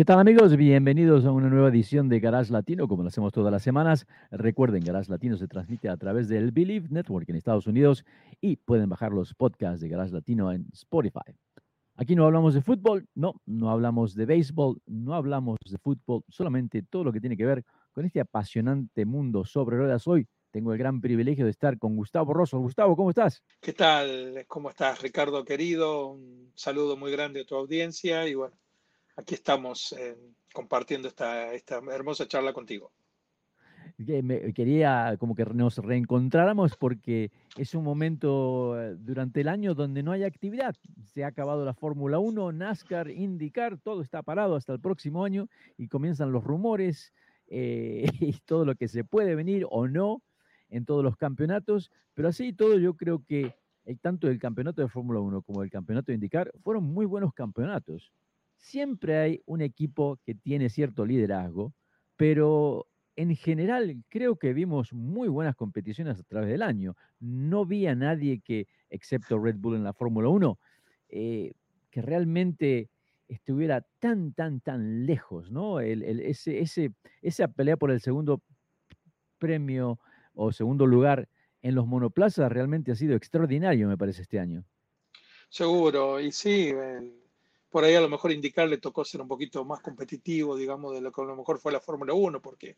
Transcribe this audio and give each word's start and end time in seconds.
¿Qué 0.00 0.06
tal 0.06 0.18
amigos? 0.18 0.56
Bienvenidos 0.56 1.26
a 1.26 1.30
una 1.30 1.50
nueva 1.50 1.68
edición 1.68 2.08
de 2.08 2.20
Garage 2.20 2.50
Latino, 2.50 2.88
como 2.88 3.02
lo 3.02 3.08
hacemos 3.08 3.34
todas 3.34 3.52
las 3.52 3.62
semanas. 3.62 4.06
Recuerden, 4.30 4.82
Garage 4.82 5.10
Latino 5.10 5.36
se 5.36 5.46
transmite 5.46 5.90
a 5.90 5.98
través 5.98 6.26
del 6.26 6.52
Believe 6.52 6.88
Network 6.88 7.28
en 7.28 7.36
Estados 7.36 7.66
Unidos 7.66 8.06
y 8.40 8.56
pueden 8.56 8.88
bajar 8.88 9.12
los 9.12 9.34
podcasts 9.34 9.82
de 9.82 9.90
Garage 9.90 10.14
Latino 10.14 10.52
en 10.52 10.64
Spotify. 10.72 11.36
Aquí 11.96 12.16
no 12.16 12.24
hablamos 12.24 12.54
de 12.54 12.62
fútbol, 12.62 13.08
no, 13.14 13.42
no 13.44 13.70
hablamos 13.70 14.14
de 14.14 14.24
béisbol, 14.24 14.80
no 14.86 15.14
hablamos 15.14 15.58
de 15.68 15.76
fútbol, 15.76 16.24
solamente 16.30 16.82
todo 16.82 17.04
lo 17.04 17.12
que 17.12 17.20
tiene 17.20 17.36
que 17.36 17.44
ver 17.44 17.62
con 17.92 18.06
este 18.06 18.20
apasionante 18.20 19.04
mundo 19.04 19.44
sobre 19.44 19.76
ruedas. 19.76 20.08
Hoy 20.08 20.26
tengo 20.50 20.72
el 20.72 20.78
gran 20.78 21.02
privilegio 21.02 21.44
de 21.44 21.50
estar 21.50 21.78
con 21.78 21.94
Gustavo 21.94 22.32
Rosso. 22.32 22.58
Gustavo, 22.58 22.96
¿cómo 22.96 23.10
estás? 23.10 23.42
¿Qué 23.60 23.74
tal? 23.74 24.46
¿Cómo 24.48 24.70
estás, 24.70 25.02
Ricardo 25.02 25.44
querido? 25.44 26.12
Un 26.12 26.52
saludo 26.54 26.96
muy 26.96 27.12
grande 27.12 27.42
a 27.42 27.44
tu 27.44 27.54
audiencia 27.54 28.26
y 28.26 28.34
bueno, 28.34 28.56
aquí 29.16 29.34
estamos 29.34 29.92
eh, 29.92 30.16
compartiendo 30.52 31.08
esta, 31.08 31.52
esta 31.52 31.80
hermosa 31.90 32.26
charla 32.26 32.52
contigo. 32.52 32.92
quería 34.54 35.16
como 35.18 35.34
que 35.34 35.44
nos 35.44 35.76
reencontráramos 35.78 36.76
porque 36.76 37.30
es 37.56 37.74
un 37.74 37.84
momento 37.84 38.80
eh, 38.80 38.96
durante 38.98 39.40
el 39.42 39.48
año 39.48 39.74
donde 39.74 40.02
no 40.02 40.12
hay 40.12 40.24
actividad. 40.24 40.74
Se 41.04 41.24
ha 41.24 41.28
acabado 41.28 41.64
la 41.64 41.74
Fórmula 41.74 42.18
1, 42.18 42.52
NASCAR, 42.52 43.10
IndyCar, 43.10 43.78
todo 43.78 44.02
está 44.02 44.22
parado 44.22 44.56
hasta 44.56 44.72
el 44.72 44.80
próximo 44.80 45.24
año 45.24 45.48
y 45.76 45.88
comienzan 45.88 46.32
los 46.32 46.44
rumores 46.44 47.12
eh, 47.48 48.04
y 48.20 48.32
todo 48.44 48.64
lo 48.64 48.74
que 48.74 48.88
se 48.88 49.04
puede 49.04 49.34
venir 49.34 49.66
o 49.70 49.86
no 49.86 50.22
en 50.68 50.84
todos 50.84 51.04
los 51.04 51.16
campeonatos. 51.16 51.90
Pero 52.14 52.28
así 52.28 52.52
todo 52.52 52.78
yo 52.78 52.96
creo 52.96 53.24
que 53.24 53.54
tanto 54.02 54.28
el 54.28 54.38
campeonato 54.38 54.82
de 54.82 54.88
Fórmula 54.88 55.18
1 55.20 55.42
como 55.42 55.64
el 55.64 55.70
campeonato 55.70 56.06
de 56.06 56.14
IndyCar 56.14 56.52
fueron 56.62 56.84
muy 56.84 57.06
buenos 57.06 57.34
campeonatos 57.34 58.12
siempre 58.60 59.18
hay 59.18 59.42
un 59.46 59.62
equipo 59.62 60.18
que 60.24 60.34
tiene 60.34 60.68
cierto 60.68 61.04
liderazgo, 61.04 61.74
pero 62.16 62.86
en 63.16 63.34
general 63.34 64.02
creo 64.08 64.36
que 64.36 64.52
vimos 64.52 64.92
muy 64.92 65.28
buenas 65.28 65.56
competiciones 65.56 66.20
a 66.20 66.22
través 66.22 66.50
del 66.50 66.62
año. 66.62 66.94
No 67.18 67.66
vi 67.66 67.86
a 67.86 67.94
nadie 67.94 68.40
que, 68.40 68.66
excepto 68.88 69.38
Red 69.38 69.56
Bull 69.56 69.76
en 69.76 69.84
la 69.84 69.92
Fórmula 69.92 70.28
1, 70.28 70.58
eh, 71.08 71.52
que 71.90 72.02
realmente 72.02 72.88
estuviera 73.28 73.84
tan, 73.98 74.32
tan, 74.32 74.60
tan 74.60 75.06
lejos, 75.06 75.50
¿no? 75.50 75.80
ese, 75.80 76.60
ese, 76.60 76.92
esa 77.22 77.48
pelea 77.48 77.76
por 77.76 77.90
el 77.90 78.00
segundo 78.00 78.42
premio 79.38 79.98
o 80.34 80.52
segundo 80.52 80.86
lugar 80.86 81.28
en 81.62 81.74
los 81.74 81.86
monoplazas 81.86 82.50
realmente 82.50 82.92
ha 82.92 82.96
sido 82.96 83.14
extraordinario, 83.14 83.88
me 83.88 83.98
parece, 83.98 84.22
este 84.22 84.40
año. 84.40 84.64
Seguro, 85.48 86.20
y 86.20 86.32
sí, 86.32 86.72
por 87.70 87.84
ahí 87.84 87.94
a 87.94 88.00
lo 88.00 88.08
mejor 88.08 88.32
indicar 88.32 88.68
le 88.68 88.78
tocó 88.78 89.04
ser 89.04 89.20
un 89.20 89.28
poquito 89.28 89.64
más 89.64 89.80
competitivo, 89.80 90.56
digamos, 90.56 90.92
de 90.92 91.00
lo 91.00 91.12
que 91.12 91.22
a 91.22 91.24
lo 91.24 91.36
mejor 91.36 91.58
fue 91.58 91.72
la 91.72 91.80
Fórmula 91.80 92.12
1, 92.12 92.42
porque 92.42 92.76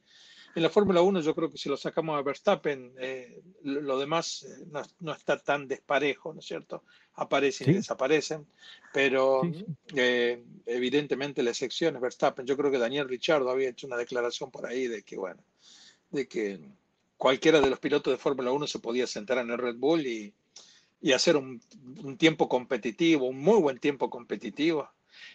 en 0.55 0.63
la 0.63 0.69
Fórmula 0.69 1.01
1 1.01 1.21
yo 1.21 1.35
creo 1.35 1.51
que 1.51 1.57
si 1.57 1.71
lo 1.71 1.79
sacamos 1.79 2.19
a 2.19 2.23
Verstappen, 2.23 2.93
eh, 2.99 3.43
lo 3.63 3.99
demás 3.99 4.43
eh, 4.45 4.67
no, 5.01 5.13
está 5.13 5.39
tan 5.39 5.67
desparejo, 5.67 6.35
¿no 6.35 6.41
es 6.41 6.47
cierto? 6.47 6.85
Aparecen 7.15 7.71
y 7.71 7.75
desaparecen, 7.75 8.47
pero 8.93 9.43
eh, 9.95 10.45
evidentemente 10.67 11.43
la 11.43 11.51
excepción 11.51 11.97
es 11.97 12.03
Verstappen. 12.03 12.47
Yo 12.47 12.57
creo 12.57 12.71
que 12.71 12.79
Daniel 12.79 13.09
Richardo 13.09 13.51
había 13.51 13.71
hecho 13.71 13.87
una 13.87 13.97
declaración 13.97 14.51
por 14.51 14.67
ahí 14.67 14.89
de 14.89 15.03
que, 15.03 15.17
bueno, 15.17 15.43
de 16.11 16.29
que 16.29 16.61
cualquiera 17.17 17.61
de 17.61 17.71
los 17.71 17.79
pilotos 17.79 18.13
de 18.13 18.19
Fórmula 18.19 18.53
1 18.53 18.67
se 18.67 18.79
podía 18.79 19.07
sentar 19.07 19.39
en 19.39 19.51
el 19.51 19.59
Red 19.59 19.77
Bull 19.77 20.07
y, 20.07 20.35
y 21.03 21.13
hacer 21.13 21.37
un, 21.37 21.61
tiempo 22.17 22.49
competitivo, 22.49 23.27
un 23.27 23.41
muy 23.41 23.61
buen 23.61 23.79
tiempo 23.79 24.09
competitivo. 24.09 24.89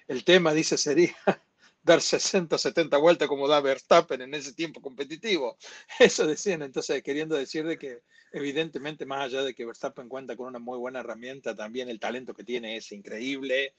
El 0.08 0.24
tema, 0.24 0.54
dice, 0.54 0.78
sería 0.78 1.16
dar 1.84 2.02
60, 2.02 2.58
70 2.58 2.98
vueltas 2.98 3.28
como 3.28 3.50
da 3.50 3.60
Verstappen 3.60 4.22
en 4.22 4.34
ese 4.34 4.54
tiempo 4.54 4.82
competitivo. 4.82 5.58
Eso 6.00 6.26
decían, 6.26 6.62
entonces 6.62 7.04
queriendo 7.04 7.36
decir 7.36 7.66
de 7.68 7.78
que 7.78 8.00
evidentemente 8.32 9.06
más 9.06 9.26
allá 9.26 9.44
de 9.44 9.54
que 9.54 9.66
Verstappen 9.66 10.08
cuenta 10.08 10.38
con 10.38 10.48
una 10.48 10.60
muy 10.60 10.78
buena 10.78 11.02
herramienta, 11.02 11.54
también 11.54 11.90
el 11.90 12.00
talento 12.00 12.34
que 12.34 12.46
tiene 12.46 12.78
es 12.78 12.92
increíble 12.94 13.74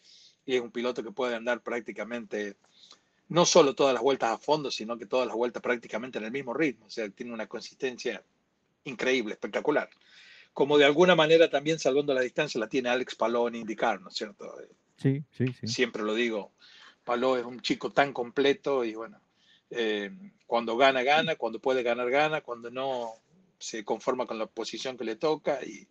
y 0.44 0.56
es 0.56 0.60
un 0.60 0.71
piloto 0.71 1.03
que 1.03 1.10
puede 1.10 1.34
andar 1.34 1.62
prácticamente 1.62 2.56
no 3.28 3.47
solo 3.47 3.75
todas 3.75 3.94
las 3.94 4.03
vueltas 4.03 4.31
a 4.31 4.38
fondo, 4.38 4.71
sino 4.71 4.98
que 4.98 5.06
todas 5.06 5.27
las 5.27 5.37
vueltas 5.37 5.62
prácticamente 5.62 6.19
en 6.19 6.25
el 6.25 6.32
mismo 6.32 6.54
ritmo, 6.54 6.87
o 6.87 6.91
sea, 6.91 7.09
tiene 7.10 7.32
una 7.32 7.47
consistencia 7.47 8.22
increíble, 8.84 9.34
espectacular 9.34 9.88
como 10.58 10.76
de 10.76 10.84
alguna 10.84 11.14
manera 11.14 11.48
también 11.48 11.78
salvando 11.78 12.12
la 12.12 12.20
distancia 12.20 12.58
la 12.58 12.69
tiene 12.69 12.88
Alex 12.88 13.14
Paló 13.14 13.46
en 13.46 13.54
indicar, 13.54 14.00
¿no 14.00 14.08
es 14.08 14.16
cierto? 14.16 14.52
Sí, 14.96 15.22
sí, 15.30 15.52
sí. 15.52 15.69
Siempre 15.69 16.02
lo 16.02 16.14
digo, 16.14 16.50
Paló 17.04 17.36
es 17.36 17.44
un 17.44 17.60
chico 17.60 17.92
tan 17.92 18.12
completo 18.12 18.84
y 18.84 18.92
bueno, 18.92 19.20
eh, 19.70 20.10
cuando 20.48 20.76
gana, 20.76 21.04
gana, 21.04 21.36
cuando 21.36 21.60
puede 21.60 21.84
ganar, 21.84 22.10
gana, 22.10 22.41
cuando 22.41 22.72
no, 22.72 23.12
se 23.56 23.84
conforma 23.84 24.26
con 24.26 24.36
la 24.36 24.47
posición 24.47 24.97
que 24.97 25.04
le 25.04 25.14
toca 25.14 25.60
y, 25.64 25.86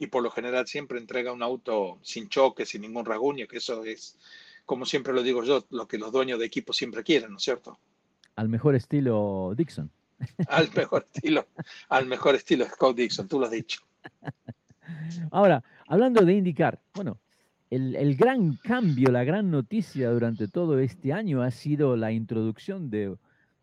y 0.00 0.08
por 0.08 0.24
lo 0.24 0.32
general 0.32 0.66
siempre 0.66 0.98
entrega 0.98 1.32
un 1.32 1.44
auto 1.44 2.00
sin 2.02 2.28
choque, 2.28 2.66
sin 2.66 2.80
ningún 2.80 3.04
rasguño, 3.04 3.46
que 3.46 3.58
eso 3.58 3.84
es, 3.84 4.18
como 4.66 4.84
siempre 4.84 5.12
lo 5.12 5.22
digo 5.22 5.44
yo, 5.44 5.64
lo 5.70 5.86
que 5.86 5.96
los 5.96 6.10
dueños 6.10 6.40
de 6.40 6.46
equipo 6.46 6.72
siempre 6.72 7.04
quieren, 7.04 7.30
¿no 7.30 7.36
es 7.36 7.44
cierto? 7.44 7.78
Al 8.34 8.48
mejor 8.48 8.74
estilo 8.74 9.54
Dixon. 9.56 9.92
Al 10.48 10.72
mejor 10.74 11.06
estilo, 11.12 11.46
al 11.88 12.06
mejor 12.06 12.34
estilo 12.34 12.66
Scott 12.66 12.96
Dixon, 12.96 13.28
tú 13.28 13.38
lo 13.38 13.46
has 13.46 13.52
dicho. 13.52 13.82
Ahora, 15.30 15.62
hablando 15.86 16.24
de 16.24 16.34
indicar, 16.34 16.80
bueno, 16.94 17.18
el, 17.70 18.16
gran 18.16 18.56
cambio, 18.56 19.10
la 19.10 19.24
gran 19.24 19.50
noticia 19.50 20.10
durante 20.10 20.48
todo 20.48 20.78
este 20.78 21.12
año 21.12 21.42
ha 21.42 21.50
sido 21.50 21.96
la 21.96 22.12
introducción 22.12 22.88
de 22.88 23.14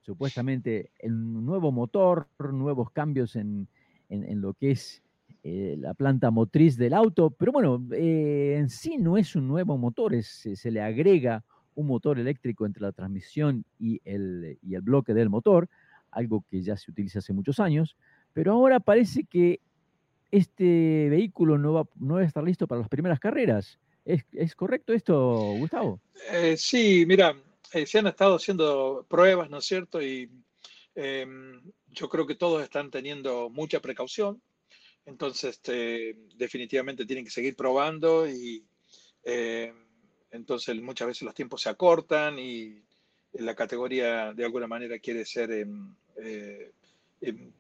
supuestamente 0.02 0.92
el 1.00 1.44
nuevo 1.44 1.72
motor, 1.72 2.28
nuevos 2.54 2.92
cambios 2.92 3.36
en, 3.36 3.68
lo 4.10 4.54
que 4.54 4.72
es 4.72 5.02
eh, 5.44 5.76
la 5.80 5.96
planta 5.96 6.30
motriz 6.30 6.78
del 6.78 6.94
auto, 6.94 7.32
pero 7.32 7.52
bueno, 7.52 7.84
eh, 7.94 8.56
en 8.58 8.70
sí 8.70 8.98
no 8.98 9.18
es 9.18 9.36
un 9.36 9.48
nuevo 9.48 9.78
motor, 9.78 10.14
se 10.22 10.72
le 10.72 10.82
agrega 10.82 11.44
un 11.74 11.88
motor 11.88 12.20
eléctrico 12.20 12.66
entre 12.66 12.84
la 12.84 12.92
transmisión 12.92 13.66
y 13.80 14.00
el, 14.06 14.58
y 14.62 14.76
el 14.76 14.82
bloque 14.82 15.14
del 15.14 15.30
motor, 15.30 15.68
algo 16.12 16.46
que 16.48 16.62
ya 16.62 16.78
se 16.78 16.92
utiliza 16.92 17.20
hace 17.20 17.34
muchos 17.34 17.60
años, 17.60 17.98
pero 18.34 18.54
ahora 18.54 18.80
parece 18.80 19.24
que 19.24 19.60
este 20.38 21.10
vehículo 21.10 21.58
no 21.58 21.74
va, 21.74 21.90
no 21.96 22.18
a 22.18 22.24
estar 22.24 22.44
listo 22.44 22.68
para 22.68 22.82
las 22.82 22.90
primeras 22.90 23.20
carreras. 23.20 23.80
¿Es, 24.04 24.56
correcto 24.56 24.94
esto, 24.94 25.56
Gustavo? 25.58 26.00
Eh, 26.32 26.56
sí, 26.58 27.06
mira, 27.08 27.36
eh, 27.74 27.86
se 27.88 28.00
han 28.00 28.08
estado 28.08 28.36
haciendo 28.36 29.06
pruebas, 29.10 29.50
¿no 29.50 29.58
es 29.58 29.66
cierto? 29.66 30.02
Y 30.02 30.30
em, 30.94 31.62
yo 31.88 32.08
creo 32.08 32.28
que 32.28 32.36
todos 32.36 32.62
están 32.62 32.92
teniendo 32.92 33.50
mucha 33.50 33.80
precaución. 33.80 34.42
Entonces, 35.06 35.56
este, 35.56 36.16
definitivamente 36.36 37.06
tienen 37.06 37.26
que 37.26 37.32
seguir 37.32 37.56
probando 37.56 38.30
y 38.30 38.64
eh, 39.24 39.74
entonces 40.32 40.80
muchas 40.82 41.08
veces 41.08 41.24
los 41.24 41.34
tiempos 41.34 41.62
se 41.62 41.70
acortan 41.70 42.38
y 42.38 42.84
la 43.34 43.56
categoría 43.56 44.34
de 44.34 44.46
alguna 44.46 44.68
manera 44.68 45.00
quiere 45.00 45.26
ser 45.26 45.52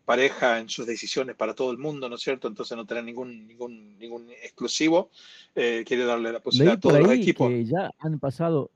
pareja 0.05 0.59
en 0.59 0.69
sus 0.69 0.85
decisiones 0.85 1.35
para 1.35 1.53
todo 1.53 1.71
el 1.71 1.77
mundo, 1.77 2.07
¿no 2.07 2.15
es 2.15 2.21
cierto? 2.21 2.47
Entonces 2.47 2.77
no 2.77 2.85
tener 2.85 3.03
ningún, 3.03 3.47
ningún, 3.47 3.97
ningún 3.97 4.29
exclusivo. 4.43 5.09
Eh, 5.55 5.83
quiere 5.85 6.05
darle 6.05 6.31
la 6.31 6.39
posibilidad 6.39 6.77
a 6.77 6.79
todos 6.79 6.99
los 6.99 7.11
equipos. 7.11 7.49
Que 7.49 7.65
ya 7.65 7.89
han 7.99 8.19
pasado, 8.19 8.71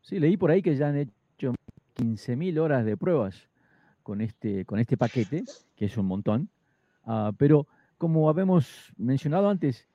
sí, 0.00 0.18
leí 0.18 0.36
por 0.36 0.50
ahí 0.50 0.62
que 0.62 0.76
ya 0.76 0.88
han 0.88 0.96
hecho 0.96 1.54
15.000 1.96 2.58
horas 2.58 2.84
de 2.84 2.96
pruebas 2.96 3.48
con 4.02 4.20
este, 4.20 4.64
con 4.64 4.78
este 4.78 4.96
paquete, 4.96 5.44
que 5.76 5.84
es 5.84 5.96
un 5.96 6.06
montón. 6.06 6.48
Ah, 7.04 7.32
pero 7.36 7.66
como 7.98 8.28
habíamos 8.28 8.92
mencionado 8.96 9.48
antes, 9.48 9.86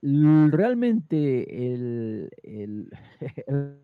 realmente 0.00 1.74
el, 1.74 2.30
el, 2.42 2.90
el 3.46 3.78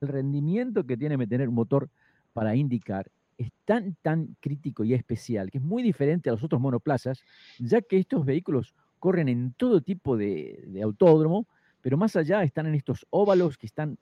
rendimiento 0.00 0.84
que 0.84 0.96
tiene 0.96 1.16
que 1.16 1.26
tener 1.26 1.48
un 1.48 1.54
motor 1.54 1.88
para 2.32 2.54
indicar 2.56 3.10
es 3.38 3.50
tan, 3.64 3.96
tan 4.02 4.36
crítico 4.40 4.84
y 4.84 4.94
especial, 4.94 5.50
que 5.50 5.58
es 5.58 5.64
muy 5.64 5.82
diferente 5.82 6.28
a 6.28 6.32
los 6.32 6.42
otros 6.42 6.60
monoplazas, 6.60 7.22
ya 7.58 7.80
que 7.80 7.98
estos 7.98 8.24
vehículos 8.24 8.74
corren 8.98 9.28
en 9.28 9.52
todo 9.54 9.80
tipo 9.80 10.16
de, 10.16 10.80
autódromo, 10.82 11.46
pero 11.80 11.96
más 11.96 12.14
allá 12.16 12.42
están 12.42 12.66
en 12.66 12.74
estos 12.74 13.06
óvalos 13.10 13.58
que 13.58 13.66
están 13.66 13.98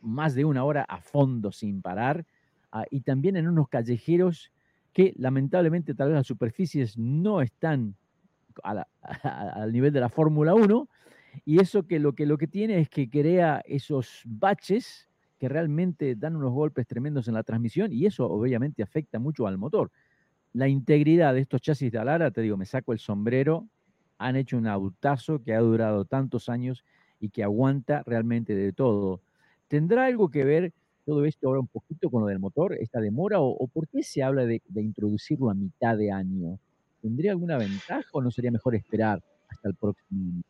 más 0.00 0.34
de 0.34 0.44
una 0.44 0.64
hora 0.64 0.82
a 0.88 1.00
fondo 1.00 1.52
sin 1.52 1.82
parar, 1.82 2.24
ah, 2.72 2.84
y 2.90 3.02
también 3.02 3.36
en 3.36 3.48
unos 3.48 3.68
callejeros 3.68 4.50
que 4.92 5.12
lamentablemente 5.16 5.94
tal 5.94 6.08
vez 6.08 6.16
las 6.16 6.26
superficies 6.26 6.96
no 6.96 7.42
están 7.42 7.94
al 8.62 9.72
nivel 9.72 9.92
de 9.92 10.00
la 10.00 10.08
Fórmula 10.08 10.54
1, 10.54 10.88
y 11.44 11.60
eso 11.60 11.86
que 11.86 11.98
lo, 11.98 12.14
que 12.14 12.26
lo 12.26 12.38
que 12.38 12.46
tiene 12.46 12.80
es 12.80 12.88
que 12.88 13.08
crea 13.08 13.62
esos 13.66 14.22
baches 14.24 15.09
que 15.40 15.48
realmente 15.48 16.14
dan 16.16 16.36
unos 16.36 16.52
golpes 16.52 16.86
tremendos 16.86 17.26
en 17.26 17.32
la 17.32 17.42
transmisión 17.42 17.90
y 17.94 18.04
eso 18.04 18.26
obviamente 18.26 18.82
afecta 18.82 19.18
mucho 19.18 19.46
al 19.46 19.56
motor. 19.56 19.90
La 20.52 20.68
integridad 20.68 21.32
de 21.32 21.40
estos 21.40 21.62
chasis 21.62 21.90
de 21.90 21.98
Alara, 21.98 22.30
te 22.30 22.42
digo, 22.42 22.58
me 22.58 22.66
saco 22.66 22.92
el 22.92 22.98
sombrero, 22.98 23.66
han 24.18 24.36
hecho 24.36 24.58
un 24.58 24.66
autazo 24.66 25.42
que 25.42 25.54
ha 25.54 25.60
durado 25.60 26.04
tantos 26.04 26.50
años 26.50 26.84
y 27.20 27.30
que 27.30 27.42
aguanta 27.42 28.02
realmente 28.04 28.54
de 28.54 28.74
todo. 28.74 29.22
¿Tendrá 29.66 30.04
algo 30.04 30.28
que 30.28 30.44
ver 30.44 30.74
todo 31.06 31.24
esto 31.24 31.48
ahora 31.48 31.60
un 31.60 31.68
poquito 31.68 32.10
con 32.10 32.20
lo 32.20 32.28
del 32.28 32.38
motor, 32.38 32.76
esta 32.78 33.00
demora, 33.00 33.40
o, 33.40 33.66
por 33.68 33.88
qué 33.88 34.02
se 34.02 34.22
habla 34.22 34.44
de, 34.44 34.60
introducirlo 34.74 35.48
a 35.48 35.54
mitad 35.54 35.96
de 35.96 36.12
año? 36.12 36.58
¿Tendría 37.00 37.30
alguna 37.30 37.56
ventaja 37.56 38.10
o 38.12 38.20
no 38.20 38.30
sería 38.30 38.50
mejor 38.50 38.74
esperar 38.74 39.22
hasta 39.48 39.68
el 39.70 39.74
próximo 39.74 40.20
año? 40.20 40.42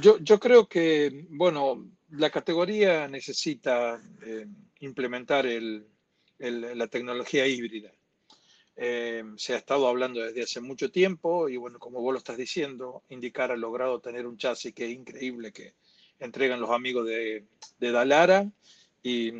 Yo, 0.00 0.18
yo 0.18 0.38
creo 0.38 0.68
que, 0.68 1.26
bueno, 1.30 1.84
la 2.10 2.30
categoría 2.30 3.08
necesita 3.08 4.00
eh, 4.22 4.46
implementar 4.80 5.46
la 6.38 6.86
tecnología 6.86 7.46
híbrida. 7.46 7.92
Eh, 8.76 9.24
se 9.36 9.54
ha 9.54 9.56
estado 9.56 9.88
hablando 9.88 10.20
desde 10.20 10.42
hace 10.42 10.60
mucho 10.60 10.90
tiempo 10.90 11.48
y 11.48 11.56
bueno, 11.56 11.80
como 11.80 12.00
vos 12.00 12.12
lo 12.12 12.18
estás 12.18 12.36
diciendo, 12.36 13.02
Indicar 13.08 13.50
ha 13.50 13.56
logrado 13.56 14.00
tener 14.00 14.24
un 14.26 14.38
chasis 14.38 14.72
que 14.72 14.84
es 14.86 14.92
increíble 14.92 15.52
que 15.52 15.74
entregan 16.20 16.60
los 16.60 16.70
amigos 16.70 17.06
de, 17.06 17.46
de 17.78 17.90
Dalara 17.90 18.48
y 19.02 19.32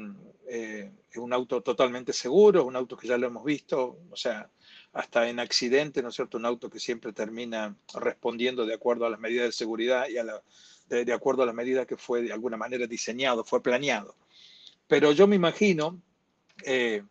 eh, 0.49 0.91
es 1.11 1.17
un 1.19 1.33
auto 1.33 1.63
totalmente 1.63 2.13
seguro, 2.13 2.65
un 2.65 2.75
auto 2.75 2.97
que 2.97 3.07
ya 3.07 3.17
lo 3.17 3.29
hemos 3.29 3.45
visto, 3.45 4.01
o 4.11 4.17
sea, 4.17 4.51
hasta 4.93 5.29
en 5.29 5.39
accidente, 5.39 6.03
¿no 6.03 6.09
es 6.09 6.17
cierto? 6.17 6.37
Un 6.37 6.47
auto 6.47 6.69
que 6.69 6.81
siempre 6.81 7.13
termina 7.13 7.77
respondiendo 7.95 8.67
de 8.67 8.75
acuerdo 8.75 9.07
a 9.07 9.11
las 9.11 9.21
medidas 9.21 9.47
de 9.47 9.53
seguridad 9.53 10.09
y 10.09 10.19
a 10.19 10.25
la, 10.25 10.43
de, 10.89 11.13
acuerdo 11.13 11.43
a 11.43 11.47
las 11.47 11.55
medidas 11.55 11.87
que 11.87 11.97
fue 11.97 12.23
de 12.23 12.33
alguna 12.33 12.57
manera 12.57 12.87
diseñado, 12.87 13.45
fue 13.45 13.63
planeado. 13.63 14.17
Pero 14.87 15.13
yo 15.13 15.27
me 15.27 15.37
imagino 15.37 16.01
eh, 16.65 17.03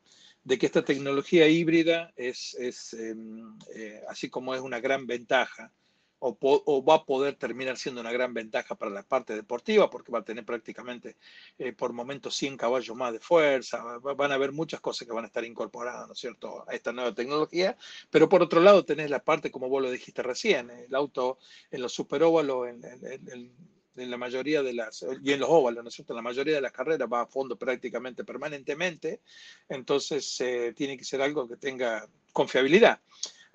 de 0.43 0.57
que 0.57 0.65
esta 0.65 0.83
tecnología 0.83 1.47
híbrida 1.47 2.11
es, 2.15 2.55
es 2.55 2.93
em, 2.93 3.57
eh, 3.75 4.01
así 4.09 4.29
como 4.29 4.55
es 4.55 4.61
una 4.61 4.79
gran 4.79 5.05
ventaja, 5.05 5.71
o, 6.19 6.83
va 6.83 6.95
a 6.95 7.05
poder 7.05 7.35
terminar 7.35 7.77
siendo 7.77 8.01
una 8.01 8.11
gran 8.11 8.33
ventaja 8.33 8.75
para 8.75 8.91
la 8.91 9.03
parte 9.03 9.35
deportiva, 9.35 9.89
porque 9.89 10.11
va 10.11 10.19
a 10.19 10.25
tener 10.25 10.45
prácticamente 10.45 11.17
eh, 11.57 11.73
por 11.73 11.93
momentos 11.93 12.35
100 12.35 12.57
caballos 12.57 12.95
más 12.95 13.13
de 13.13 13.19
fuerza, 13.19 13.83
van 13.99 14.31
a 14.31 14.35
haber 14.35 14.51
muchas 14.51 14.81
cosas 14.81 15.07
que 15.07 15.13
van 15.13 15.25
a 15.25 15.27
estar 15.27 15.45
incorporadas, 15.45 16.07
¿no 16.07 16.15
cierto?, 16.15 16.63
a 16.67 16.73
esta 16.73 16.91
nueva 16.91 17.13
tecnología, 17.13 17.77
pero 18.09 18.29
por 18.29 18.41
otro 18.41 18.61
lado 18.61 18.85
tenés 18.85 19.09
la 19.09 19.23
parte, 19.23 19.51
como 19.51 19.69
vos 19.69 19.81
lo 19.81 19.91
dijiste 19.91 20.23
recién, 20.23 20.69
el 20.69 20.93
auto 20.95 21.37
en 21.71 21.81
los 21.81 21.93
superóvalos, 21.93 22.67
en, 22.69 22.81
en, 22.83 23.51
en 23.97 24.11
la 24.11 24.17
mayoría 24.17 24.61
de 24.61 24.73
las, 24.73 25.05
y 25.23 25.31
en 25.31 25.39
los 25.39 25.49
óvalos, 25.49 25.83
¿no 25.83 25.89
cierto? 25.89 26.13
La 26.13 26.21
mayoría 26.21 26.55
de 26.55 26.61
las 26.61 26.71
carreras 26.71 27.07
va 27.11 27.21
a 27.21 27.27
fondo 27.27 27.57
prácticamente 27.57 28.23
permanentemente, 28.23 29.21
entonces 29.67 30.39
eh, 30.41 30.73
tiene 30.75 30.97
que 30.97 31.03
ser 31.03 31.21
algo 31.21 31.47
que 31.47 31.57
tenga 31.57 32.07
confiabilidad. 32.31 33.01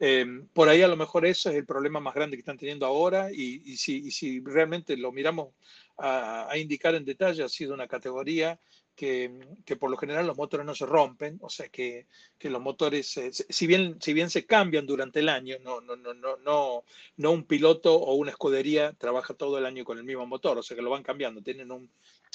Eh, 0.05 0.27
por 0.53 0.69
ahí 0.69 0.83
a 0.83 0.89
lo 0.89 0.97
mejor 0.97 1.25
eso 1.25 1.49
es 1.49 1.55
el 1.55 1.65
problema 1.65 2.01
más 2.01 2.13
grande 2.13 2.37
que 2.37 2.41
están 2.41 2.59
teniendo 2.59 2.87
ahora 2.87 3.31
y, 3.31 3.63
y, 3.65 3.77
si, 3.77 3.99
y 3.99 4.11
si, 4.11 4.41
realmente 4.41 4.97
lo 4.97 5.13
miramos 5.13 5.55
a, 5.97 6.51
a, 6.51 6.59
indicar 6.59 6.97
en 6.97 7.05
detalle, 7.05 7.45
ha 7.45 7.49
sido 7.49 7.73
una 7.73 7.87
categoría 7.87 8.59
que, 8.97 9.31
que, 9.65 9.77
por 9.77 9.93
lo 9.93 9.97
general 9.97 10.27
los 10.27 10.37
motores 10.37 10.67
no 10.67 10.75
se 10.75 10.87
rompen, 10.87 11.39
o 11.41 11.49
sea 11.49 11.69
que, 11.69 12.09
que 12.37 12.51
los 12.51 12.61
motores, 12.61 13.17
si, 13.49 13.67
bien, 13.69 13.97
si 14.01 14.13
bien 14.13 14.29
se 14.29 14.45
cambian 14.45 14.87
durante 14.87 15.21
el 15.21 15.29
año, 15.29 15.59
no, 15.63 15.81
no, 15.81 15.95
no, 15.95 16.15
no, 16.15 16.37
no, 16.39 16.83
no 17.17 17.31
un 17.31 17.45
piloto 17.45 17.95
o 17.95 18.15
una 18.15 18.33
escudería 18.33 18.95
trabaja 18.95 19.35
todo 19.35 19.57
el 19.59 19.67
año 19.67 19.85
con 19.85 19.99
el 19.99 20.05
mismo 20.05 20.27
motor, 20.27 20.59
o 20.59 20.65
sea 20.65 20.77
que 20.77 20.83
lo 20.83 20.91
van 20.91 21.05
cambiando, 21.05 21.43
tienen 21.43 21.71
un, 21.71 21.89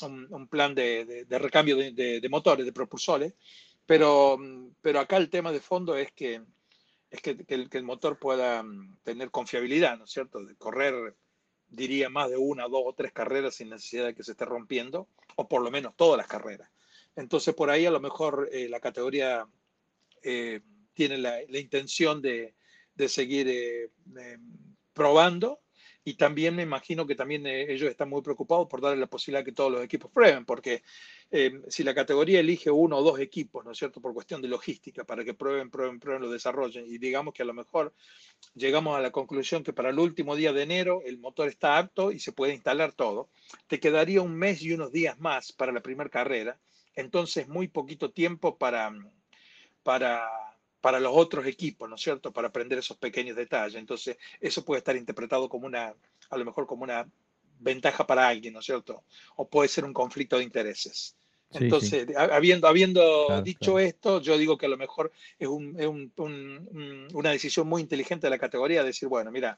un, 0.03 0.33
un 0.33 0.47
plan 0.47 0.73
de, 0.73 1.03
de, 1.03 1.25
de 1.25 1.37
recambio 1.37 1.75
de, 1.75 1.91
de, 2.21 2.29
motores, 2.29 2.65
de 2.65 2.71
propulsores, 2.71 3.33
pero, 3.85 4.39
pero 4.81 5.01
acá 5.01 5.17
el 5.17 5.29
tema 5.29 5.51
de 5.51 5.59
fondo 5.59 5.97
es 5.97 6.13
que, 6.13 6.41
es 7.09 7.21
que, 7.21 7.37
que, 7.45 7.55
el, 7.55 7.83
motor 7.83 8.19
pueda 8.19 8.63
tener 9.03 9.31
confiabilidad, 9.31 9.97
¿no 9.97 10.05
es 10.05 10.11
cierto? 10.11 10.43
De 10.43 10.55
correr 10.55 11.15
diría, 11.69 12.09
más 12.09 12.29
de 12.29 12.37
una, 12.37 12.63
dos 12.63 12.83
o 12.85 12.93
tres 12.93 13.11
carreras 13.11 13.55
sin 13.55 13.69
necesidad 13.69 14.05
de 14.05 14.15
que 14.15 14.23
se 14.23 14.31
esté 14.31 14.45
rompiendo, 14.45 15.07
o 15.35 15.47
por 15.47 15.61
lo 15.61 15.71
menos 15.71 15.95
todas 15.95 16.17
las 16.17 16.27
carreras. 16.27 16.69
Entonces, 17.15 17.53
por 17.55 17.69
ahí 17.69 17.85
a 17.85 17.91
lo 17.91 17.99
mejor 17.99 18.49
eh, 18.51 18.69
la 18.69 18.79
categoría 18.79 19.47
eh, 20.23 20.61
tiene 20.93 21.17
la, 21.17 21.37
la, 21.49 21.59
intención 21.59 22.21
de, 22.21 22.53
de 22.95 23.09
seguir 23.09 23.47
eh, 23.49 23.89
probando 24.93 25.59
y 26.07 26.13
también 26.13 26.55
me 26.55 26.63
imagino 26.63 27.05
que 27.05 27.15
también 27.15 27.45
ellos 27.45 27.89
están 27.89 28.07
muy 28.07 28.21
preocupados 28.21 28.65
por 28.69 28.79
darle 28.79 29.01
la 29.01 29.07
posibilidad 29.07 29.43
que 29.43 29.51
todos 29.51 29.69
los 29.69 29.83
equipos 29.83 30.09
prueben, 30.09 30.45
porque 30.45 30.81
eh, 31.29 31.59
si 31.67 31.83
la 31.83 31.93
categoría 31.93 32.39
elige 32.39 32.71
uno 32.71 32.99
o 32.99 33.03
dos 33.03 33.19
equipos, 33.19 33.65
¿no 33.65 33.71
es 33.71 33.77
cierto?, 33.77 33.99
por 33.99 34.13
cuestión 34.13 34.41
de 34.41 34.47
logística, 34.47 35.03
para 35.03 35.25
que 35.25 35.33
prueben, 35.33 35.69
prueben, 35.69 35.99
prueben, 35.99 36.21
lo 36.21 36.31
desarrollen, 36.31 36.85
y 36.87 36.97
digamos 36.97 37.33
que 37.33 37.43
a 37.43 37.45
lo 37.45 37.53
mejor 37.53 37.93
llegamos 38.55 38.97
a 38.97 39.01
la 39.01 39.11
conclusión 39.11 39.65
que 39.65 39.73
para 39.73 39.89
el 39.89 39.99
último 39.99 40.37
día 40.37 40.53
de 40.53 40.63
enero 40.63 41.01
el 41.03 41.17
motor 41.17 41.49
está 41.49 41.77
apto 41.77 42.13
y 42.13 42.19
se 42.21 42.31
puede 42.31 42.53
instalar 42.53 42.93
todo, 42.93 43.27
te 43.67 43.81
quedaría 43.81 44.21
un 44.21 44.33
mes 44.33 44.61
y 44.61 44.71
unos 44.71 44.93
días 44.93 45.19
más 45.19 45.51
para 45.51 45.73
la 45.73 45.81
primera 45.81 46.09
carrera, 46.09 46.57
entonces 46.95 47.49
muy 47.49 47.67
poquito 47.67 48.11
tiempo 48.11 48.57
para, 48.57 48.93
para, 49.83 50.25
para 50.81 50.99
los 50.99 51.11
otros 51.15 51.45
equipos, 51.45 51.89
¿no 51.89 51.95
es 51.95 52.01
cierto?, 52.01 52.31
para 52.31 52.49
aprender 52.49 52.79
esos 52.79 52.97
pequeños 52.97 53.35
detalles. 53.35 53.75
Entonces, 53.75 54.17
eso 54.39 54.63
puede 54.63 54.79
estar 54.79 54.95
interpretado 54.95 55.49
como 55.49 55.65
una, 55.65 55.93
a 56.29 56.37
lo 56.37 56.45
mejor 56.45 56.67
como 56.67 56.83
una 56.83 57.07
ventaja 57.59 58.05
para 58.05 58.27
alguien, 58.27 58.53
¿no 58.53 58.59
es 58.59 58.65
cierto? 58.65 59.03
O 59.35 59.47
puede 59.47 59.69
ser 59.69 59.85
un 59.85 59.93
conflicto 59.93 60.37
de 60.37 60.43
intereses. 60.43 61.15
Entonces, 61.51 62.05
sí, 62.07 62.07
sí. 62.07 62.13
habiendo, 62.15 62.67
habiendo 62.67 63.25
claro, 63.27 63.41
dicho 63.41 63.73
claro. 63.73 63.79
esto, 63.79 64.21
yo 64.21 64.37
digo 64.37 64.57
que 64.57 64.65
a 64.65 64.69
lo 64.69 64.77
mejor 64.77 65.11
es, 65.39 65.47
un, 65.47 65.79
es 65.79 65.87
un, 65.87 66.11
un, 66.17 67.07
una 67.13 67.31
decisión 67.31 67.67
muy 67.67 67.81
inteligente 67.81 68.27
de 68.27 68.31
la 68.31 68.37
categoría, 68.37 68.83
decir, 68.83 69.07
bueno, 69.07 69.31
mira, 69.31 69.57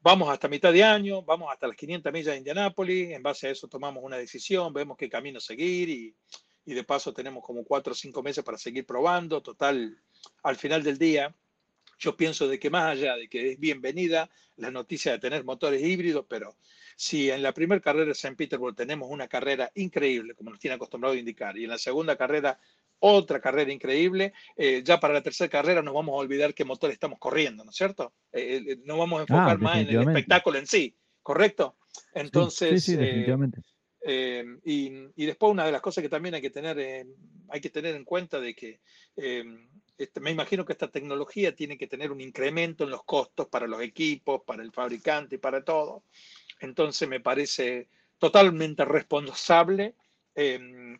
vamos 0.00 0.30
hasta 0.30 0.48
mitad 0.48 0.72
de 0.72 0.82
año, 0.82 1.22
vamos 1.22 1.50
hasta 1.52 1.68
las 1.68 1.76
500 1.76 2.12
millas 2.12 2.32
de 2.32 2.38
Indianápolis, 2.38 3.10
en 3.10 3.22
base 3.22 3.48
a 3.48 3.50
eso 3.50 3.68
tomamos 3.68 4.02
una 4.02 4.16
decisión, 4.16 4.72
vemos 4.72 4.96
qué 4.96 5.10
camino 5.10 5.40
seguir 5.40 5.90
y, 5.90 6.14
y 6.66 6.74
de 6.74 6.84
paso 6.84 7.12
tenemos 7.12 7.44
como 7.44 7.64
cuatro 7.64 7.92
o 7.92 7.96
cinco 7.96 8.22
meses 8.22 8.44
para 8.44 8.58
seguir 8.58 8.86
probando. 8.86 9.42
Total, 9.42 9.98
al 10.42 10.56
final 10.56 10.82
del 10.82 10.98
día, 10.98 11.34
yo 11.98 12.16
pienso 12.16 12.48
de 12.48 12.58
que 12.58 12.70
más 12.70 12.92
allá 12.92 13.16
de 13.16 13.28
que 13.28 13.52
es 13.52 13.58
bienvenida 13.58 14.30
la 14.56 14.70
noticia 14.70 15.12
de 15.12 15.18
tener 15.18 15.44
motores 15.44 15.82
híbridos, 15.82 16.26
pero 16.28 16.56
si 16.96 17.30
en 17.30 17.42
la 17.42 17.52
primera 17.52 17.80
carrera 17.80 18.06
de 18.06 18.12
St. 18.12 18.36
Petersburg 18.36 18.76
tenemos 18.76 19.10
una 19.10 19.28
carrera 19.28 19.70
increíble, 19.74 20.34
como 20.34 20.50
nos 20.50 20.60
tiene 20.60 20.76
acostumbrado 20.76 21.14
a 21.14 21.18
indicar, 21.18 21.56
y 21.58 21.64
en 21.64 21.70
la 21.70 21.78
segunda 21.78 22.16
carrera 22.16 22.58
otra 23.00 23.40
carrera 23.40 23.72
increíble, 23.72 24.32
eh, 24.56 24.82
ya 24.84 24.98
para 25.00 25.14
la 25.14 25.22
tercera 25.22 25.50
carrera 25.50 25.82
nos 25.82 25.92
vamos 25.92 26.14
a 26.14 26.18
olvidar 26.18 26.54
qué 26.54 26.64
motor 26.64 26.90
estamos 26.90 27.18
corriendo, 27.18 27.64
¿no 27.64 27.70
es 27.70 27.76
cierto? 27.76 28.14
Eh, 28.32 28.62
eh 28.66 28.76
nos 28.84 28.96
vamos 28.96 29.18
a 29.18 29.22
enfocar 29.22 29.56
ah, 29.56 29.58
más 29.58 29.78
en 29.78 29.88
el 29.88 30.08
espectáculo 30.08 30.58
en 30.58 30.66
sí, 30.66 30.96
¿correcto? 31.22 31.76
Entonces, 32.14 32.82
sí, 32.82 32.92
sí, 32.92 32.92
sí, 32.92 32.96
definitivamente. 32.96 33.60
Eh, 34.06 34.44
y, 34.64 35.24
después 35.24 35.50
una 35.50 35.64
de 35.64 35.72
las 35.72 35.80
cosas 35.80 36.02
que 36.02 36.10
también 36.10 36.34
hay 36.34 36.42
que 36.42 36.50
tener, 36.50 37.06
hay 37.48 37.60
que 37.60 37.70
tener 37.70 37.94
en 37.94 38.04
cuenta 38.04 38.38
de 38.38 38.54
que 38.54 38.80
este, 39.96 40.20
me 40.20 40.30
imagino 40.30 40.64
que 40.64 40.72
esta 40.72 40.90
tecnología 40.90 41.54
tiene 41.54 41.78
que 41.78 41.86
tener 41.86 42.10
un 42.10 42.20
incremento 42.20 42.84
en 42.84 42.90
los 42.90 43.04
costos 43.04 43.48
para 43.48 43.66
los 43.66 43.80
equipos, 43.80 44.42
para 44.44 44.62
el 44.62 44.72
fabricante 44.72 45.36
y 45.36 45.38
para 45.38 45.64
todo. 45.64 46.04
Entonces 46.60 47.08
me 47.08 47.20
parece 47.20 47.88
totalmente 48.18 48.84
responsable 48.84 49.94
eh, 50.34 50.98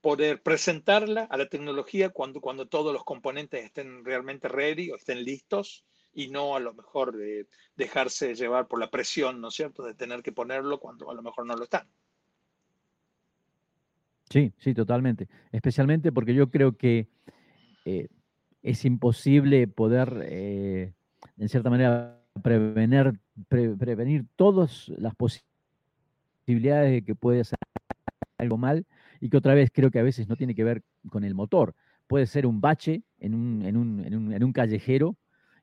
poder 0.00 0.42
presentarla 0.42 1.24
a 1.24 1.36
la 1.36 1.48
tecnología 1.48 2.10
cuando, 2.10 2.40
cuando 2.40 2.68
todos 2.68 2.92
los 2.92 3.04
componentes 3.04 3.64
estén 3.64 4.04
realmente 4.04 4.48
ready 4.48 4.90
o 4.90 4.96
estén 4.96 5.24
listos 5.24 5.84
y 6.12 6.28
no 6.28 6.56
a 6.56 6.60
lo 6.60 6.74
mejor 6.74 7.16
de 7.16 7.46
dejarse 7.76 8.34
llevar 8.34 8.68
por 8.68 8.80
la 8.80 8.90
presión, 8.90 9.40
¿no 9.40 9.48
es 9.48 9.54
cierto?, 9.54 9.84
de 9.84 9.94
tener 9.94 10.22
que 10.22 10.32
ponerlo 10.32 10.78
cuando 10.80 11.10
a 11.10 11.14
lo 11.14 11.22
mejor 11.22 11.46
no 11.46 11.56
lo 11.56 11.64
están. 11.64 11.88
Sí, 14.30 14.52
sí, 14.58 14.74
totalmente. 14.74 15.28
Especialmente 15.52 16.12
porque 16.12 16.34
yo 16.34 16.50
creo 16.50 16.76
que 16.76 17.08
eh, 17.84 18.08
es 18.62 18.84
imposible 18.84 19.66
poder, 19.68 20.20
eh, 20.24 20.92
en 21.38 21.48
cierta 21.48 21.70
manera, 21.70 22.20
prevenir, 22.42 23.18
pre, 23.48 23.74
prevenir 23.76 24.26
todas 24.36 24.88
las 24.90 25.14
posibilidades 25.14 26.92
de 26.92 27.04
que 27.04 27.14
puede 27.14 27.44
salir 27.44 27.58
algo 28.38 28.56
mal 28.56 28.86
y 29.20 29.30
que 29.30 29.36
otra 29.36 29.54
vez 29.54 29.70
creo 29.72 29.90
que 29.90 29.98
a 29.98 30.04
veces 30.04 30.28
no 30.28 30.36
tiene 30.36 30.54
que 30.54 30.64
ver 30.64 30.82
con 31.10 31.24
el 31.24 31.34
motor. 31.34 31.74
Puede 32.06 32.26
ser 32.26 32.46
un 32.46 32.60
bache 32.60 33.02
en 33.18 33.34
un, 33.34 33.64
en 33.64 33.76
un, 33.76 34.04
en 34.04 34.14
un, 34.14 34.32
en 34.32 34.44
un 34.44 34.52
callejero 34.52 35.16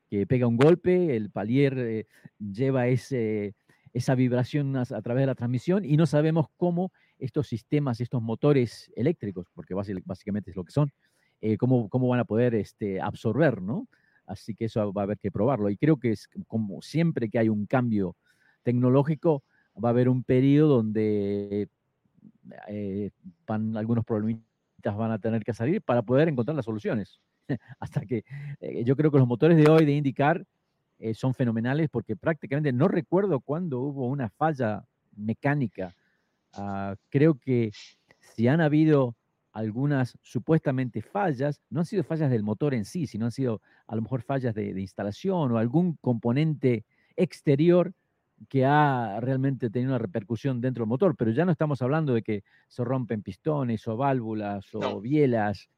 que 0.08 0.26
pega 0.26 0.46
un 0.46 0.56
golpe, 0.56 1.16
el 1.16 1.30
palier 1.30 1.78
eh, 1.78 2.06
lleva 2.38 2.86
ese, 2.86 3.54
esa 3.92 4.14
vibración 4.14 4.76
a, 4.76 4.84
través 4.84 5.22
de 5.22 5.26
la 5.26 5.34
transmisión 5.34 5.84
y 5.84 5.96
no 5.96 6.06
sabemos 6.06 6.46
cómo 6.56 6.92
estos 7.18 7.48
sistemas, 7.48 8.00
estos 8.00 8.22
motores 8.22 8.90
eléctricos, 8.96 9.46
porque 9.54 9.74
básicamente 9.74 10.50
es 10.50 10.56
lo 10.56 10.64
que 10.64 10.72
son, 10.72 10.92
eh, 11.40 11.56
cómo, 11.56 11.88
cómo, 11.88 12.08
van 12.08 12.20
a 12.20 12.24
poder 12.24 12.54
este, 12.54 13.00
absorber 13.00 13.60
¿no? 13.60 13.88
Así 14.26 14.54
que 14.54 14.64
eso 14.66 14.92
va 14.92 15.02
a 15.02 15.04
haber 15.04 15.18
que 15.18 15.30
probarlo. 15.30 15.70
Y 15.70 15.76
creo 15.76 15.98
que 15.98 16.10
es 16.10 16.28
como 16.48 16.82
siempre 16.82 17.30
que 17.30 17.38
hay 17.38 17.48
un 17.48 17.66
cambio 17.66 18.16
tecnológico, 18.62 19.44
va 19.82 19.90
a 19.90 19.92
haber 19.92 20.08
un 20.08 20.24
periodo 20.24 20.76
donde 20.76 21.68
eh, 22.68 23.10
van, 23.46 23.76
algunos 23.76 24.04
problemitas 24.04 24.96
van 24.96 25.10
a 25.12 25.18
tener 25.18 25.44
que 25.44 25.54
salir 25.54 25.82
para 25.82 26.02
poder 26.02 26.28
encontrar 26.28 26.56
las 26.56 26.64
soluciones. 26.64 27.20
Hasta 27.78 28.00
que 28.00 28.24
eh, 28.60 28.84
yo 28.84 28.96
creo 28.96 29.10
que 29.10 29.18
los 29.18 29.28
motores 29.28 29.56
de 29.56 29.70
hoy 29.70 29.84
de 29.84 29.92
indicar 29.92 30.44
eh, 30.98 31.14
son 31.14 31.34
fenomenales 31.34 31.88
porque 31.90 32.16
prácticamente 32.16 32.72
no 32.72 32.88
recuerdo 32.88 33.40
cuándo 33.40 33.80
hubo 33.80 34.06
una 34.06 34.28
falla 34.30 34.84
mecánica. 35.14 35.94
Ah, 36.56 36.96
creo 37.10 37.38
que 37.38 37.70
si 38.20 38.48
han 38.48 38.60
habido 38.60 39.16
algunas 39.52 40.18
supuestamente 40.22 41.00
fallas, 41.00 41.62
no 41.70 41.80
han 41.80 41.86
sido 41.86 42.04
fallas 42.04 42.30
del 42.30 42.42
motor 42.42 42.74
en 42.74 42.84
sí, 42.84 43.06
sino 43.06 43.24
han 43.24 43.32
sido 43.32 43.62
a 43.86 43.96
lo 43.96 44.02
mejor 44.02 44.20
fallas 44.20 44.54
de, 44.54 44.78
instalación 44.78 45.52
o 45.52 45.58
algún 45.58 45.96
componente 45.96 46.84
exterior 47.16 47.94
que 48.50 48.66
ha 48.66 49.18
realmente 49.20 49.70
tenido 49.70 49.92
una 49.92 49.98
repercusión 49.98 50.60
dentro 50.60 50.82
del 50.82 50.90
motor, 50.90 51.16
pero 51.16 51.30
ya 51.30 51.46
no 51.46 51.52
estamos 51.52 51.80
hablando 51.80 52.12
de 52.12 52.22
que 52.22 52.44
se 52.68 52.84
rompen 52.84 53.22
pistones 53.22 53.88
o 53.88 53.96
válvulas 53.96 54.66
o 54.74 55.00
bielas. 55.00 55.70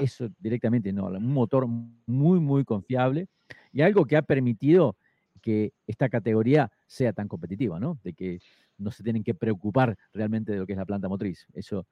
Eso 0.00 0.28
directamente 0.38 0.92
no, 0.92 1.06
un 1.06 1.32
motor 1.32 1.68
muy, 1.68 2.40
muy 2.40 2.64
confiable 2.64 3.28
y 3.72 3.82
algo 3.82 4.06
que 4.06 4.16
ha 4.16 4.22
permitido 4.22 4.96
que 5.40 5.72
esta 5.86 6.08
categoría 6.08 6.72
sea 6.86 7.12
tan 7.12 7.28
competitiva, 7.28 7.78
¿no? 7.78 7.98
De 8.02 8.14
que 8.14 8.40
no 8.78 8.90
se 8.90 9.02
tienen 9.02 9.24
que 9.24 9.34
preocupar 9.34 9.96
realmente 10.12 10.52
de 10.52 10.58
lo 10.58 10.66
que 10.66 10.72
es 10.72 10.78
la 10.78 10.86
planta 10.86 11.08
motriz. 11.08 11.46
Eso 11.52 11.86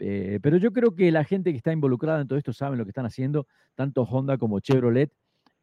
eh, 0.00 0.40
pero 0.42 0.56
yo 0.56 0.72
creo 0.72 0.96
que 0.96 1.12
la 1.12 1.24
gente 1.24 1.50
que 1.50 1.58
está 1.58 1.72
involucrada 1.72 2.22
en 2.22 2.26
todo 2.26 2.38
esto 2.38 2.54
sabe 2.54 2.76
lo 2.76 2.84
que 2.84 2.90
están 2.90 3.04
haciendo, 3.04 3.46
tanto 3.74 4.02
Honda 4.02 4.38
como 4.38 4.60
Chevrolet. 4.60 5.12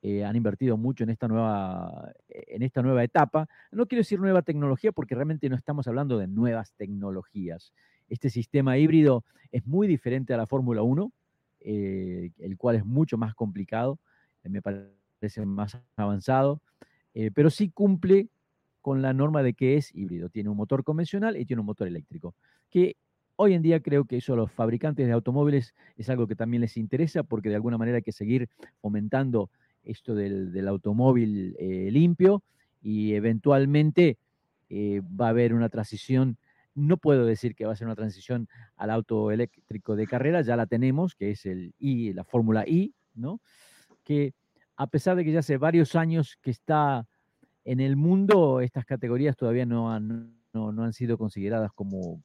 Eh, 0.03 0.23
han 0.23 0.35
invertido 0.35 0.77
mucho 0.77 1.03
en 1.03 1.09
esta, 1.09 1.27
nueva, 1.27 2.13
en 2.29 2.61
esta 2.61 2.83
nueva 2.83 3.03
etapa. 3.03 3.49
No 3.71 3.87
quiero 3.87 4.01
decir 4.01 4.19
nueva 4.19 4.43
tecnología 4.43 4.91
porque 4.91 5.15
realmente 5.15 5.49
no 5.49 5.55
estamos 5.55 5.87
hablando 5.87 6.19
de 6.19 6.27
nuevas 6.27 6.71
tecnologías. 6.73 7.73
Este 8.07 8.29
sistema 8.29 8.77
híbrido 8.77 9.25
es 9.51 9.65
muy 9.65 9.87
diferente 9.87 10.35
a 10.35 10.37
la 10.37 10.45
Fórmula 10.45 10.83
1, 10.83 11.11
eh, 11.61 12.29
el 12.37 12.57
cual 12.57 12.75
es 12.75 12.85
mucho 12.85 13.17
más 13.17 13.33
complicado, 13.33 13.99
me 14.43 14.61
parece 14.61 15.45
más 15.45 15.77
avanzado, 15.97 16.61
pero 17.33 17.49
sí 17.49 17.69
cumple 17.69 18.29
con 18.87 19.01
la 19.01 19.11
norma 19.11 19.43
de 19.43 19.53
que 19.53 19.75
es 19.75 19.93
híbrido. 19.93 20.29
Tiene 20.29 20.47
un 20.47 20.55
motor 20.55 20.85
convencional 20.85 21.35
y 21.35 21.43
tiene 21.43 21.59
un 21.59 21.65
motor 21.65 21.89
eléctrico, 21.89 22.35
que 22.69 22.95
Hoy 23.35 23.53
en 23.53 23.61
día 23.61 23.81
creo 23.81 24.05
que 24.05 24.17
eso 24.17 24.33
a 24.33 24.37
los 24.37 24.49
fabricantes 24.51 25.05
de 25.05 25.11
automóviles 25.11 25.75
es 25.97 26.09
algo 26.09 26.25
que 26.25 26.35
también 26.35 26.61
les 26.61 26.75
interesa 26.77 27.21
porque 27.21 27.49
de 27.49 27.55
alguna 27.55 27.77
manera 27.77 27.97
hay 27.97 28.01
que 28.01 28.13
seguir 28.13 28.49
fomentando 28.81 29.51
esto 29.83 30.15
del, 30.15 30.67
automóvil 30.67 31.55
eh, 31.59 31.89
limpio 31.91 32.41
y 32.81 33.13
eventualmente 33.13 34.17
eh, 34.69 35.01
va 35.01 35.27
a 35.27 35.29
haber 35.29 35.53
una 35.53 35.69
transición, 35.69 36.37
no 36.73 36.97
puedo 36.97 37.25
decir 37.25 37.53
que 37.53 37.65
va 37.65 37.73
a 37.73 37.75
ser 37.75 37.85
una 37.85 37.95
transición 37.95 38.47
al 38.77 38.89
auto 38.89 39.29
eléctrico 39.29 39.95
de 39.97 40.07
carrera, 40.07 40.41
ya 40.41 40.55
la 40.55 40.65
tenemos, 40.65 41.13
que 41.13 41.29
es 41.31 41.45
el 41.45 41.75
I, 41.77 42.13
la 42.13 42.23
Fórmula 42.23 42.63
I, 42.65 42.95
¿no? 43.13 43.39
Que 44.03 44.33
a 44.77 44.87
pesar 44.87 45.15
de 45.17 45.25
que 45.25 45.31
ya 45.33 45.39
hace 45.39 45.57
varios 45.57 45.95
años 45.95 46.39
que 46.41 46.49
está 46.49 47.05
en 47.67 47.81
el 47.81 47.97
mundo, 47.97 48.61
estas 48.61 48.85
categorías 48.85 49.35
todavía 49.35 49.65
no 49.65 49.91
han, 49.91 50.33
no 50.53 50.83
han 50.83 50.93
sido 50.93 51.17
consideradas 51.17 51.73
como, 51.73 52.23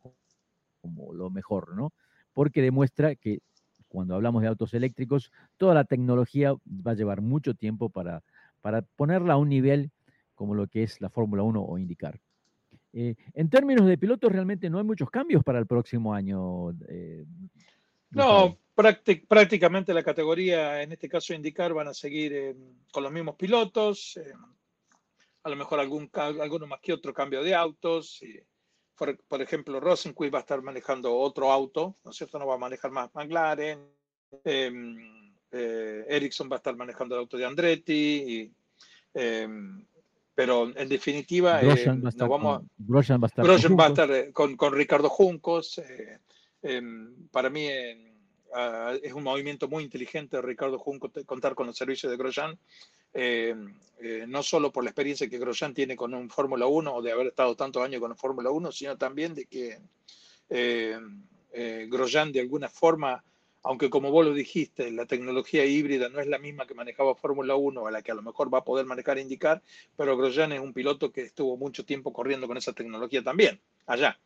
como 0.81 1.13
lo 1.13 1.31
mejor, 1.31 1.75
¿no? 1.77 1.93
Porque 2.33 2.63
demuestra 2.63 3.17
que 3.17 3.41
cuando 3.89 4.15
hablamos 4.15 4.43
de 4.43 4.49
autos 4.49 4.73
eléctricos, 4.73 5.33
toda 5.57 5.75
la 5.75 5.83
tecnología 5.83 6.55
va 6.55 6.93
a 6.93 6.95
llevar 6.95 7.23
mucho 7.23 7.55
tiempo 7.55 7.91
para, 7.91 8.23
para 8.61 8.83
ponerla 8.83 9.35
a 9.35 9.37
un 9.37 9.49
nivel 9.49 9.91
como 10.37 10.55
lo 10.55 10.69
que 10.69 10.85
es 10.85 11.01
la 11.01 11.11
Fórmula 11.11 11.43
1 11.43 11.61
o 11.61 11.77
indicar. 11.77 12.21
Eh, 12.93 13.17
en 13.35 13.51
términos 13.51 13.87
de 13.87 13.99
pilotos, 13.99 14.31
realmente 14.31 14.71
no 14.71 14.79
hay 14.79 14.85
muchos 14.85 15.11
cambios 15.11 15.43
para 15.43 15.59
el 15.59 15.67
próximo 15.67 16.15
año. 16.15 16.71
Eh, 16.89 17.25
no, 18.11 18.57
prácticamente 18.75 19.93
la 19.93 20.05
categoría, 20.05 20.83
en 20.83 20.93
este 20.93 21.09
caso 21.09 21.35
indicar, 21.35 21.75
van 21.75 21.89
a 21.89 21.95
seguir 21.95 22.33
eh, 22.33 22.57
con 22.93 23.03
los 23.03 23.11
mismos 23.11 23.35
pilotos. 23.35 24.21
A 25.45 25.51
lo 25.51 25.57
mejor 25.57 25.81
algún, 25.81 26.11
alguno 26.15 26.67
más 26.67 26.81
que 26.81 26.93
otro 26.93 27.13
cambio 27.13 27.43
de 27.43 27.55
autos 27.55 28.23
por, 29.29 29.43
ejemplo, 29.43 29.81
Rosenquist 29.81 30.33
va 30.33 30.39
a 30.39 30.43
estar 30.43 30.63
manejando 30.63 31.17
otro 31.17 31.51
auto, 31.51 31.97
¿no 32.05 32.11
es 32.11 32.17
cierto? 32.17 32.39
No 32.39 32.47
va 32.47 32.55
a 32.55 32.59
manejar 32.59 32.91
más 32.91 33.11
McLaren. 33.15 33.81
Em, 34.45 35.35
eh, 35.51 36.05
Ericsson 36.09 36.49
va 36.51 36.57
a 36.57 36.59
estar 36.59 36.77
manejando 36.77 37.15
el 37.15 37.21
auto 37.21 37.37
de 37.37 37.45
Andretti. 37.45 38.53
Em, 39.15 39.85
pero 40.35 40.73
en 40.75 40.89
definitiva, 40.89 41.61
Grosjean 41.61 42.03
va, 42.03 42.09
a 42.09 42.11
estar 42.11 42.29
vamos, 42.29 42.63
con, 44.33 44.57
con, 44.57 44.73
Ricardo 44.73 45.09
Juncos. 45.09 45.79
Eh, 45.79 46.19
em, 46.63 47.29
para 47.29 47.51
mí 47.51 47.69
ah, 48.55 48.95
es 49.03 49.13
un 49.13 49.25
movimiento 49.25 49.69
muy 49.69 49.85
inteligente 49.85 50.37
de 50.37 50.43
Ricardo 50.43 50.79
Juncos 50.79 51.11
contar 51.27 51.55
con 51.55 51.67
los 51.67 51.77
servicios 51.77 52.11
de 52.11 52.17
Grosjean 52.17 52.59
eh, 53.15 53.55
eh, 54.01 54.25
no 54.27 54.43
solo 54.43 54.73
por 54.73 54.85
la 54.85 54.91
experiencia 54.91 55.29
que 55.29 55.39
Grosjean 55.39 55.75
tiene 55.75 55.97
con 55.97 56.15
un 56.15 56.29
Fórmula 56.29 56.67
1 56.67 56.95
o 56.95 57.03
de 57.03 57.13
haber 57.13 57.29
estado 57.29 57.55
tantos 57.55 57.83
años 57.83 58.01
con 58.01 58.11
un 58.11 58.17
Fórmula 58.17 58.51
1, 58.51 58.73
sino 58.73 58.97
también 58.97 59.35
de 59.35 59.47
que 59.47 59.79
eh, 60.49 60.99
Grosjean 61.89 62.33
de 62.33 62.41
alguna 62.41 62.69
forma, 62.69 63.23
aunque 63.63 63.91
como 63.91 64.11
vos 64.11 64.25
lo 64.27 64.33
dijiste, 64.33 64.91
la 64.91 65.07
tecnología 65.07 65.65
híbrida 65.65 66.09
no 66.09 66.21
es 66.21 66.27
la 66.27 66.39
misma 66.39 66.67
que 66.67 66.75
manejaba 66.75 67.15
Fórmula 67.15 67.55
1, 67.55 67.87
a 67.87 67.91
la 67.91 68.03
que 68.03 68.11
a 68.11 68.15
lo 68.15 68.23
mejor 68.23 68.53
va 68.53 68.59
a 68.59 68.65
poder 68.65 68.87
manejar 68.87 69.19
e 69.19 69.23
indicar, 69.23 69.63
pero 69.97 70.17
Grosjean 70.17 70.53
es 70.53 70.61
un 70.61 70.73
piloto 70.73 71.13
que 71.13 71.23
estuvo 71.23 71.57
mucho 71.57 71.85
tiempo 71.85 72.13
corriendo 72.13 72.49
con 72.49 72.57
esa 72.57 72.73
tecnología 72.73 73.23
también, 73.23 73.61
allá. 73.87 74.19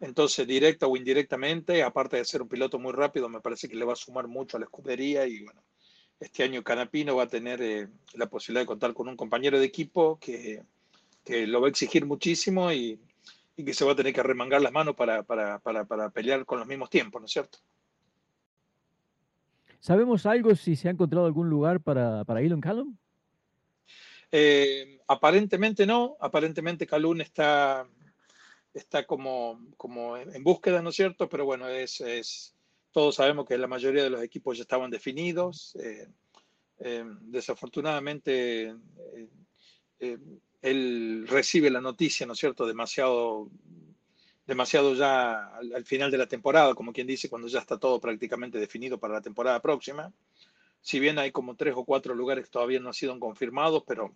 Entonces, 0.00 0.46
directa 0.46 0.86
o 0.86 0.96
indirectamente, 0.96 1.82
aparte 1.82 2.18
de 2.18 2.24
ser 2.24 2.42
un 2.42 2.48
piloto 2.48 2.78
muy 2.78 2.92
rápido, 2.92 3.28
me 3.28 3.40
parece 3.40 3.68
que 3.68 3.74
le 3.74 3.84
va 3.84 3.94
a 3.94 3.96
sumar 3.96 4.28
mucho 4.28 4.56
a 4.56 4.60
la 4.60 4.66
escudería 4.66 5.26
y 5.26 5.42
bueno, 5.42 5.60
este 6.20 6.42
año 6.42 6.64
Canapino 6.64 7.16
va 7.16 7.24
a 7.24 7.28
tener 7.28 7.62
eh, 7.62 7.88
la 8.14 8.26
posibilidad 8.26 8.62
de 8.62 8.66
contar 8.66 8.92
con 8.94 9.08
un 9.08 9.16
compañero 9.16 9.58
de 9.58 9.66
equipo 9.66 10.18
que, 10.18 10.62
lo 11.46 11.60
va 11.60 11.66
a 11.66 11.70
exigir 11.70 12.06
muchísimo 12.06 12.72
y, 12.72 12.98
que 13.56 13.74
se 13.74 13.84
va 13.84 13.92
a 13.92 13.96
tener 13.96 14.14
que 14.14 14.22
remangar 14.22 14.62
las 14.62 14.72
manos 14.72 14.94
para, 14.94 15.22
pelear 16.10 16.46
con 16.46 16.58
los 16.58 16.66
mismos 16.66 16.88
tiempos, 16.88 17.20
¿no 17.20 17.26
es 17.26 17.32
cierto? 17.32 17.58
¿Sabemos 19.80 20.26
algo 20.26 20.54
si 20.54 20.74
se 20.74 20.88
ha 20.88 20.90
encontrado 20.90 21.26
algún 21.26 21.50
lugar 21.50 21.80
para, 21.80 22.24
para 22.24 22.40
Elon 22.40 22.60
Callum? 22.60 22.96
Eh, 24.32 25.00
aparentemente 25.06 25.86
no, 25.86 26.16
aparentemente 26.20 26.86
Calum 26.86 27.20
está, 27.20 27.86
está 28.74 29.04
como, 29.04 29.60
como 29.76 30.16
en 30.16 30.42
búsqueda, 30.42 30.82
¿no 30.82 30.90
es 30.90 30.96
cierto? 30.96 31.28
Pero 31.28 31.44
bueno, 31.44 31.68
es, 31.68 32.00
es 32.00 32.54
todos 32.98 33.14
sabemos 33.14 33.46
que 33.46 33.56
la 33.56 33.68
mayoría 33.68 34.02
de 34.02 34.10
los 34.10 34.20
equipos 34.24 34.56
ya 34.56 34.62
estaban 34.62 34.90
definidos. 34.90 35.76
Eh, 35.76 36.08
eh, 36.80 37.04
desafortunadamente, 37.20 38.74
eh, 40.00 40.18
él 40.60 41.24
recibe 41.28 41.70
la 41.70 41.80
noticia, 41.80 42.26
¿no 42.26 42.32
es 42.32 42.40
cierto?, 42.40 42.66
demasiado, 42.66 43.50
demasiado 44.44 44.96
ya 44.96 45.46
al, 45.76 45.84
final 45.84 46.10
de 46.10 46.18
la 46.18 46.26
temporada, 46.26 46.74
como 46.74 46.92
quien 46.92 47.06
dice, 47.06 47.28
cuando 47.28 47.46
ya 47.46 47.60
está 47.60 47.78
todo 47.78 48.00
prácticamente 48.00 48.58
definido 48.58 48.98
para 48.98 49.14
la 49.14 49.22
temporada 49.22 49.62
próxima. 49.62 50.12
Si 50.80 50.98
bien 50.98 51.20
hay 51.20 51.30
como 51.30 51.54
tres 51.54 51.74
o 51.76 51.84
cuatro 51.84 52.16
lugares 52.16 52.46
que 52.46 52.50
todavía 52.50 52.80
no 52.80 52.88
han 52.88 52.94
sido 52.94 53.16
confirmados, 53.20 53.84
pero 53.86 54.12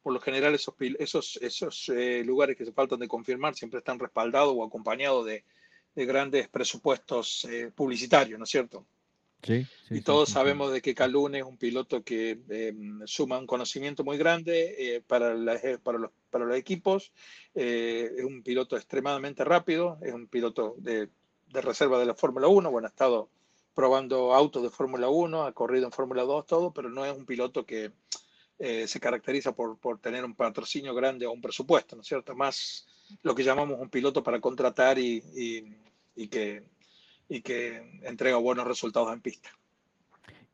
por 0.00 0.12
lo 0.12 0.20
general 0.20 0.54
esos, 0.54 0.76
esos, 1.00 1.38
esos 1.42 1.88
lugares 2.24 2.56
que 2.56 2.66
se 2.66 2.72
faltan 2.72 3.00
de 3.00 3.08
confirmar 3.08 3.56
siempre 3.56 3.78
están 3.78 3.98
respaldados 3.98 4.54
o 4.56 4.62
acompañados 4.62 5.26
de, 5.26 5.44
de 5.94 6.06
grandes 6.06 6.48
presupuestos 6.48 7.44
eh, 7.44 7.70
publicitarios, 7.74 8.38
¿no 8.38 8.44
es 8.44 8.50
cierto? 8.50 8.84
Sí, 9.42 9.66
y 9.90 10.00
todos 10.00 10.30
sabemos 10.30 10.72
de 10.72 10.80
que 10.80 10.94
Calune 10.94 11.40
es 11.40 11.44
un 11.44 11.58
piloto 11.58 12.02
que 12.02 12.40
em, 12.48 13.02
suma 13.04 13.38
un 13.38 13.46
conocimiento 13.46 14.02
muy 14.02 14.16
grande 14.16 14.74
eh, 14.78 15.02
para, 15.06 15.36
para, 15.82 15.98
los, 15.98 16.10
para, 16.30 16.46
los, 16.46 16.56
equipos, 16.56 17.12
eh, 17.54 18.10
es 18.16 18.24
un 18.24 18.42
piloto 18.42 18.74
extremadamente 18.74 19.44
rápido, 19.44 19.98
es 20.00 20.14
un 20.14 20.28
piloto 20.28 20.76
de, 20.78 21.10
de 21.52 21.60
reserva 21.60 21.98
de 21.98 22.06
la 22.06 22.14
Fórmula 22.14 22.48
1, 22.48 22.70
bueno, 22.70 22.86
ha 22.86 22.88
estado 22.88 23.28
probando 23.74 24.32
autos 24.32 24.62
de 24.62 24.70
Fórmula 24.70 25.10
1, 25.10 25.42
ha 25.42 25.52
corrido 25.52 25.84
en 25.84 25.92
Fórmula 25.92 26.22
2, 26.22 26.46
todo, 26.46 26.72
pero 26.72 26.88
no 26.88 27.04
es 27.04 27.14
un 27.14 27.26
piloto 27.26 27.66
que 27.66 27.92
se 28.56 29.00
caracteriza 29.00 29.52
por, 29.52 29.76
por, 29.78 29.98
tener 29.98 30.24
un 30.24 30.34
patrocinio 30.34 30.94
grande 30.94 31.26
o 31.26 31.32
un 31.32 31.42
presupuesto, 31.42 31.96
¿no 31.96 32.02
es 32.02 32.08
cierto? 32.08 32.34
Más 32.36 32.86
lo 33.22 33.34
que 33.34 33.44
llamamos 33.44 33.78
un 33.80 33.90
piloto 33.90 34.22
para 34.22 34.40
contratar 34.40 34.98
y, 34.98 35.22
y, 36.14 36.28
que, 36.28 36.64
y 37.28 37.40
que 37.42 38.00
entrega 38.02 38.36
buenos 38.36 38.66
resultados 38.66 39.12
en 39.12 39.20
pista. 39.20 39.50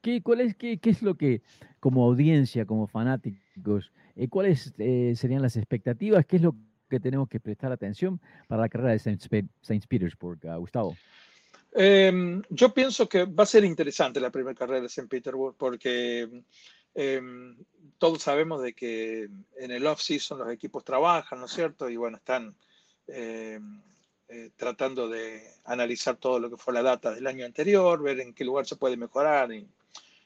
¿Qué, 0.01 0.23
cuál 0.23 0.41
es, 0.41 0.57
qué, 0.57 0.79
qué 0.79 0.91
es 0.91 1.03
lo 1.03 1.17
que, 1.17 1.43
como 1.79 2.05
audiencia, 2.05 2.65
como 2.65 2.87
fanáticos, 2.87 3.93
eh, 4.17 4.29
cuáles 4.29 4.73
eh, 4.79 5.15
serían 5.17 5.43
las 5.43 5.57
expectativas? 5.57 6.25
¿Qué 6.27 6.37
es 6.37 6.43
lo 6.43 6.55
que 6.89 7.01
tenemos 7.01 7.29
que 7.29 7.41
prestar 7.41 7.71
atención 7.73 8.21
para 8.49 8.63
la 8.63 8.69
carrera 8.69 8.93
de 8.93 8.99
Saint, 8.99 9.87
Petersburg, 9.87 10.41
Gustavo? 10.59 10.97
Em, 11.73 12.43
yo 12.51 12.75
pienso 12.75 13.09
que 13.09 13.25
va 13.25 13.45
a 13.45 13.47
ser 13.47 13.65
interesante 13.65 14.19
la 14.21 14.31
primera 14.31 14.57
carrera 14.57 14.81
de 14.81 14.87
St. 14.87 15.07
Petersburg 15.09 15.55
porque 15.57 16.43
em, 16.95 17.57
todos 17.99 18.23
sabemos 18.23 18.63
de 18.63 18.73
que 18.73 19.29
en 19.57 19.71
el 19.71 19.87
off-season 19.87 20.39
los 20.39 20.51
equipos 20.51 20.85
trabajan, 20.85 21.39
¿no 21.41 21.47
es 21.47 21.53
cierto? 21.53 21.89
Y 21.89 21.97
bueno, 21.97 22.17
están 22.17 22.55
em, 23.07 23.83
eh, 24.29 24.51
tratando 24.57 25.09
de 25.09 25.43
analizar 25.65 26.17
todo 26.17 26.39
lo 26.39 26.51
que 26.51 26.57
fue 26.57 26.73
la 26.73 26.83
data 26.83 27.13
del 27.13 27.27
año 27.27 27.45
anterior, 27.45 28.03
ver 28.03 28.21
en 28.21 28.33
qué 28.33 28.45
lugar 28.45 28.67
se 28.67 28.77
puede 28.77 28.97
mejorar 28.97 29.53
y 29.53 29.67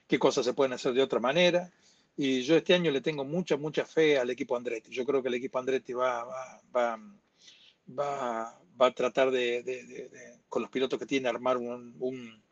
qué 0.06 0.18
cosas 0.18 0.44
se 0.44 0.54
pueden 0.54 0.74
hacer 0.74 0.92
de 0.92 1.02
otra 1.02 1.20
manera. 1.20 1.70
Y 2.16 2.42
yo 2.42 2.56
este 2.56 2.74
año 2.74 2.90
le 2.90 3.00
tengo 3.00 3.24
mucha, 3.24 3.56
mucha 3.56 3.84
fe 3.84 4.18
al 4.18 4.30
equipo 4.30 4.56
Andretti. 4.56 4.90
Yo 4.90 5.04
creo 5.04 5.22
que 5.22 5.28
el 5.28 5.34
equipo 5.34 5.58
Andretti 5.58 5.92
va, 5.92 6.24
va, 6.24 6.62
va, 6.74 7.00
va, 7.98 8.60
va 8.80 8.86
a 8.86 8.94
tratar 8.94 9.30
de, 9.30 10.10
con 10.48 10.62
los 10.62 10.70
pilotos 10.70 10.98
que 10.98 11.06
tiene, 11.06 11.28
armar 11.28 11.56
un, 11.56 12.42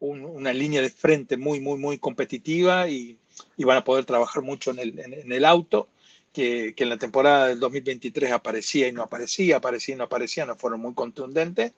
una 0.00 0.52
línea 0.52 0.82
de 0.82 0.90
frente 0.90 1.36
muy, 1.36 1.60
muy, 1.60 1.78
muy 1.78 1.98
competitiva 1.98 2.88
y, 2.88 3.16
van 3.58 3.78
a 3.78 3.84
poder 3.84 4.04
trabajar 4.04 4.42
mucho 4.42 4.70
en 4.70 4.78
el, 4.78 4.98
en, 4.98 5.32
el 5.32 5.44
auto, 5.44 5.88
que, 6.32 6.74
que, 6.74 6.84
en 6.84 6.90
la 6.90 6.96
temporada 6.96 7.48
del 7.48 7.60
2023 7.60 8.32
aparecía 8.32 8.88
y 8.88 8.92
no 8.92 9.02
aparecía, 9.02 9.56
aparecía 9.56 9.94
y 9.94 9.98
no 9.98 10.04
aparecía, 10.04 10.46
no 10.46 10.56
fueron 10.56 10.80
muy 10.80 10.94
contundentes. 10.94 11.72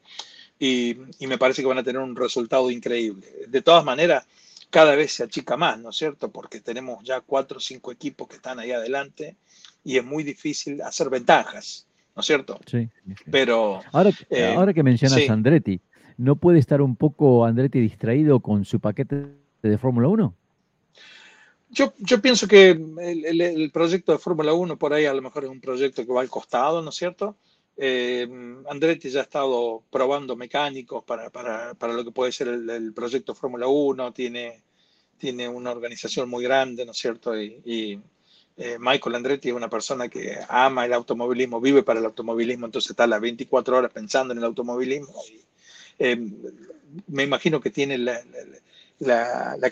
Y, 0.59 0.97
y 1.19 1.27
me 1.27 1.39
parece 1.39 1.63
que 1.63 1.69
van 1.69 1.79
a 1.79 1.83
tener 1.83 2.01
un 2.01 2.15
resultado 2.15 2.71
increíble. 2.71 3.27
De 3.49 3.63
todas 3.63 3.85
maneras, 3.85 4.27
cada 4.71 4.95
vez 4.95 5.13
se 5.13 5.25
achica 5.25 5.57
más, 5.57 5.79
¿no 5.79 5.91
es 5.91 5.97
cierto? 5.97 6.31
Porque 6.31 6.61
tenemos 6.61 7.03
ya 7.05 7.21
cuatro 7.21 7.59
o 7.59 7.61
cinco 7.61 7.91
equipos 7.91 8.29
que 8.29 8.37
están 8.37 8.59
ahí 8.59 8.71
adelante 8.71 9.37
y 9.85 9.99
es 9.99 10.05
muy 10.05 10.23
difícil 10.23 10.81
hacer 10.83 11.11
ventajas. 11.11 11.87
¿no 12.15 12.21
es 12.21 12.27
cierto? 12.27 12.61
Sí. 12.67 12.89
Pero. 13.31 13.81
Ahora, 13.93 14.11
eh, 14.31 14.55
ahora 14.55 14.73
que 14.73 14.83
mencionas 14.83 15.29
Andretti, 15.29 15.81
¿no 16.23 16.37
puede 16.37 16.59
estar 16.59 16.81
un 16.81 16.97
poco 16.97 17.45
Andretti 17.45 17.81
distraído 17.81 18.41
con 18.41 18.65
su 18.65 18.81
paquete 18.81 19.27
de 19.63 19.79
Fórmula 19.79 20.09
1? 20.09 20.35
Yo, 21.71 21.93
yo, 21.99 22.21
pienso 22.21 22.47
que 22.47 22.71
el, 22.71 23.71
proyecto 23.73 24.13
de 24.13 24.19
Fórmula 24.19 24.53
1 24.53 24.77
por 24.77 24.93
ahí 24.93 25.07
a 25.07 25.15
lo 25.15 25.23
mejor 25.23 25.45
es 25.45 25.51
un 25.51 25.61
proyecto 25.61 26.05
que 26.05 26.13
va 26.13 26.21
al 26.21 26.29
costado, 26.29 26.83
¿no 26.83 26.91
es 26.91 26.97
cierto? 26.97 27.37
Eh, 27.77 28.29
Andretti 28.69 29.09
ya 29.09 29.21
ha 29.21 29.23
estado 29.23 29.83
probando 29.91 30.37
mecánicos 30.37 31.03
para, 31.05 31.31
para, 31.31 31.75
para 31.75 31.95
lo 31.95 32.05
que 32.05 32.11
puede 32.11 32.31
ser 32.31 32.49
el, 32.49 32.93
proyecto 32.93 33.35
Fórmula 33.35 33.67
1, 33.67 34.13
tiene, 34.13 34.63
tiene 35.17 35.49
una 35.49 35.71
organización 35.71 36.29
muy 36.29 36.45
grande, 36.45 36.85
¿no 36.85 36.93
es 36.93 36.99
cierto? 36.99 37.35
y 37.41 37.99
eh, 38.57 38.77
Michael 38.79 39.17
Andretti 39.17 39.49
es 39.49 39.55
una 39.55 39.71
persona 39.71 40.09
que 40.09 40.39
ama 40.49 40.85
el 40.85 40.93
automovilismo, 40.93 41.61
vive 41.61 41.83
para 41.83 42.01
el 42.01 42.07
automovilismo, 42.07 42.67
entonces 42.67 42.91
está 42.91 43.07
las 43.07 43.21
24 43.21 43.79
horas 43.79 43.91
pensando 43.93 44.33
en 44.33 44.39
el 44.39 44.45
automovilismo. 44.45 45.15
Eh, 46.05 46.19
me 47.07 47.23
imagino 47.23 47.61
que 47.61 47.71
tiene 47.71 47.97
la, 47.97 48.19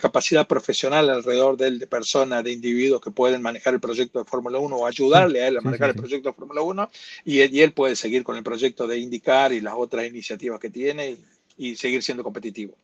capacidad 0.01 0.47
profesional 0.47 1.09
alrededor 1.09 1.57
de 1.57 1.67
él 1.67 1.79
de 1.79 1.87
personas, 1.87 2.41
de 2.41 2.53
individuos 2.53 3.01
que 3.01 3.11
pueden 3.11 3.41
manejar 3.41 3.73
el 3.73 3.81
proyecto 3.81 4.19
de 4.19 4.25
Fórmula 4.25 4.57
1 4.57 4.73
o 4.73 4.87
ayudarle 4.87 5.43
a 5.43 5.49
él 5.49 5.57
a 5.57 5.61
manejar 5.61 5.89
el 5.89 5.95
proyecto 5.95 6.29
de 6.29 6.35
Fórmula 6.35 6.61
1 6.61 6.89
y, 7.25 7.39
él 7.41 7.73
puede 7.73 7.97
seguir 7.97 8.23
con 8.23 8.37
el 8.37 8.43
proyecto 8.43 8.87
de 8.87 8.97
indicar 8.97 9.51
y 9.51 9.59
las 9.59 9.73
otras 9.75 10.07
iniciativas 10.07 10.57
que 10.57 10.69
tiene 10.69 11.17
y 11.57 11.75
seguir 11.75 12.01
siendo 12.01 12.23
competitivo. 12.23 12.75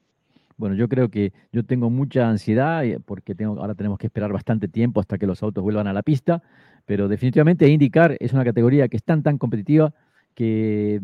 Bueno, 0.58 0.76
yo 0.76 0.90
creo 0.90 1.10
que 1.10 1.32
yo 1.54 1.64
tengo 1.64 1.90
mucha 1.90 2.28
ansiedad 2.28 2.84
eh, 2.84 3.00
porque 3.04 3.34
tengo, 3.34 3.62
ahora 3.62 3.76
tenemos 3.76 3.98
que 3.98 4.08
esperar 4.08 4.34
bastante 4.34 4.68
tiempo 4.68 5.00
hasta 5.00 5.18
que 5.18 5.26
los 5.26 5.42
autos 5.42 5.64
vuelvan 5.64 5.88
a 5.88 5.94
la 5.94 6.04
pista, 6.04 6.44
pero 6.86 7.08
definitivamente 7.08 7.70
IndyCar 7.70 8.18
es 8.20 8.34
una 8.34 8.44
categoría 8.44 8.90
que 8.90 8.98
es 8.98 9.04
tan, 9.04 9.24
tan 9.24 9.38
competitiva 9.38 9.94
que 10.38 11.02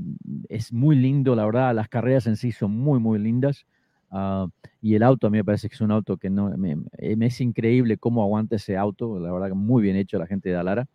es 0.48 0.72
muy 0.72 0.96
lindo, 0.96 1.34
la 1.36 1.44
verdad, 1.44 1.74
las 1.74 1.90
carreras 1.90 2.28
en 2.28 2.38
sí 2.38 2.52
son 2.52 2.70
muy, 2.70 3.00
muy 3.00 3.18
lindas. 3.18 3.66
Ah, 4.12 4.46
y 4.80 4.94
el 4.94 5.02
auto 5.02 5.26
a 5.26 5.32
mí 5.32 5.40
me 5.40 5.44
parece 5.44 5.68
que 5.68 5.74
es 5.74 5.82
un 5.82 5.90
auto 5.90 6.18
que 6.18 6.30
no, 6.30 6.56
me, 6.56 6.78
es 7.00 7.42
increíble 7.42 7.98
cómo 7.98 8.22
aguanta 8.22 8.58
ese 8.58 8.78
auto, 8.78 9.20
la 9.20 9.32
verdad 9.32 9.50
muy 9.56 9.82
bien 9.82 9.96
hecho 9.96 10.20
la 10.20 10.28
gente 10.28 10.50
de 10.50 10.56
Alara. 10.56 10.88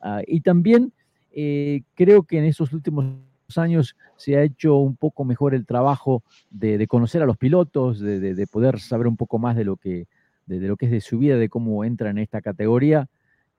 Ah, 0.00 0.20
y 0.26 0.40
también 0.40 0.92
eh, 1.30 1.82
creo 1.94 2.24
que 2.24 2.38
en 2.38 2.46
esos 2.46 2.72
últimos 2.72 3.06
años 3.54 3.94
se 4.16 4.36
ha 4.36 4.42
hecho 4.42 4.78
un 4.78 4.96
poco 4.96 5.24
mejor 5.24 5.54
el 5.54 5.64
trabajo 5.64 6.24
de, 6.50 6.84
conocer 6.88 7.22
a 7.22 7.26
los 7.26 7.36
pilotos, 7.36 8.00
de, 8.00 8.48
poder 8.50 8.80
saber 8.80 9.06
un 9.06 9.16
poco 9.16 9.38
más 9.38 9.54
de 9.54 9.64
lo 9.64 9.76
que, 9.76 10.08
de, 10.46 10.58
lo 10.58 10.76
que 10.76 10.86
es 10.86 10.90
de 10.90 11.00
su 11.00 11.18
vida, 11.18 11.36
de 11.36 11.48
cómo 11.48 11.84
entra 11.84 12.10
en 12.10 12.18
esta 12.18 12.40
categoría. 12.40 13.08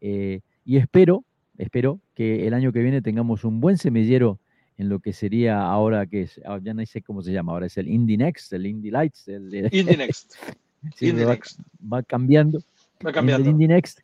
Eh, 0.02 0.42
y 0.66 0.76
espero, 0.76 1.24
espero 1.58 2.02
que 2.18 2.48
el 2.48 2.56
año 2.56 2.74
que 2.74 2.82
viene 2.82 3.04
tengamos 3.04 3.44
un 3.44 3.60
buen 3.60 3.78
semillero 3.78 4.40
en 4.80 4.90
lo 4.90 4.98
que 4.98 5.14
sería 5.14 5.62
ahora 5.62 6.08
que 6.08 6.24
es, 6.24 6.42
ah, 6.48 6.60
ya 6.60 6.74
no 6.74 6.84
sé 6.84 7.04
cómo 7.04 7.22
se 7.22 7.32
llama, 7.32 7.52
ahora 7.52 7.68
es 7.68 7.78
el 7.78 7.88
Indy 7.88 8.18
Next, 8.18 8.52
el 8.54 8.66
Indy 8.66 8.90
Lights. 8.90 9.28
El, 9.28 9.54
Indy 9.72 9.98
Next. 9.98 10.34
va, 11.94 12.02
cambiando. 12.02 12.64
Va 13.06 13.12
cambiando. 13.12 13.48
El 13.48 13.52
Indy 13.52 13.68
Next, 13.68 14.00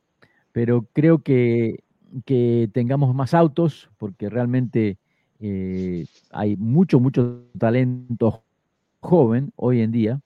pero 0.52 0.88
creo 0.94 1.24
que, 1.24 1.84
que 2.24 2.70
tengamos 2.72 3.16
más 3.16 3.34
autos, 3.34 3.90
porque 3.98 4.30
realmente 4.30 5.00
eh, 5.40 6.06
hay 6.30 6.56
mucho, 6.56 7.00
mucho 7.00 7.46
talento 7.58 8.44
joven 9.00 9.52
hoy 9.56 9.82
en 9.82 9.92
día 9.92 10.22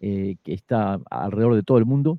eh, 0.00 0.38
que 0.42 0.54
está 0.54 0.98
alrededor 1.08 1.54
de 1.54 1.62
todo 1.62 1.78
el 1.78 1.86
mundo. 1.86 2.18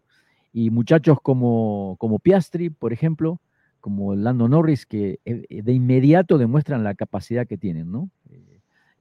Y 0.54 0.70
muchachos 0.70 1.18
como, 1.22 1.98
como 2.00 2.20
Piastri, 2.20 2.70
por 2.70 2.94
ejemplo, 2.94 3.42
como 3.84 4.16
Lando 4.16 4.48
Norris, 4.48 4.86
que 4.86 5.20
eh, 5.26 5.62
de 5.62 5.74
inmediato 5.74 6.38
demuestran 6.38 6.86
la 6.86 6.96
capacidad 6.96 7.46
que 7.46 7.58
tienen, 7.58 7.92
¿no? 7.92 8.10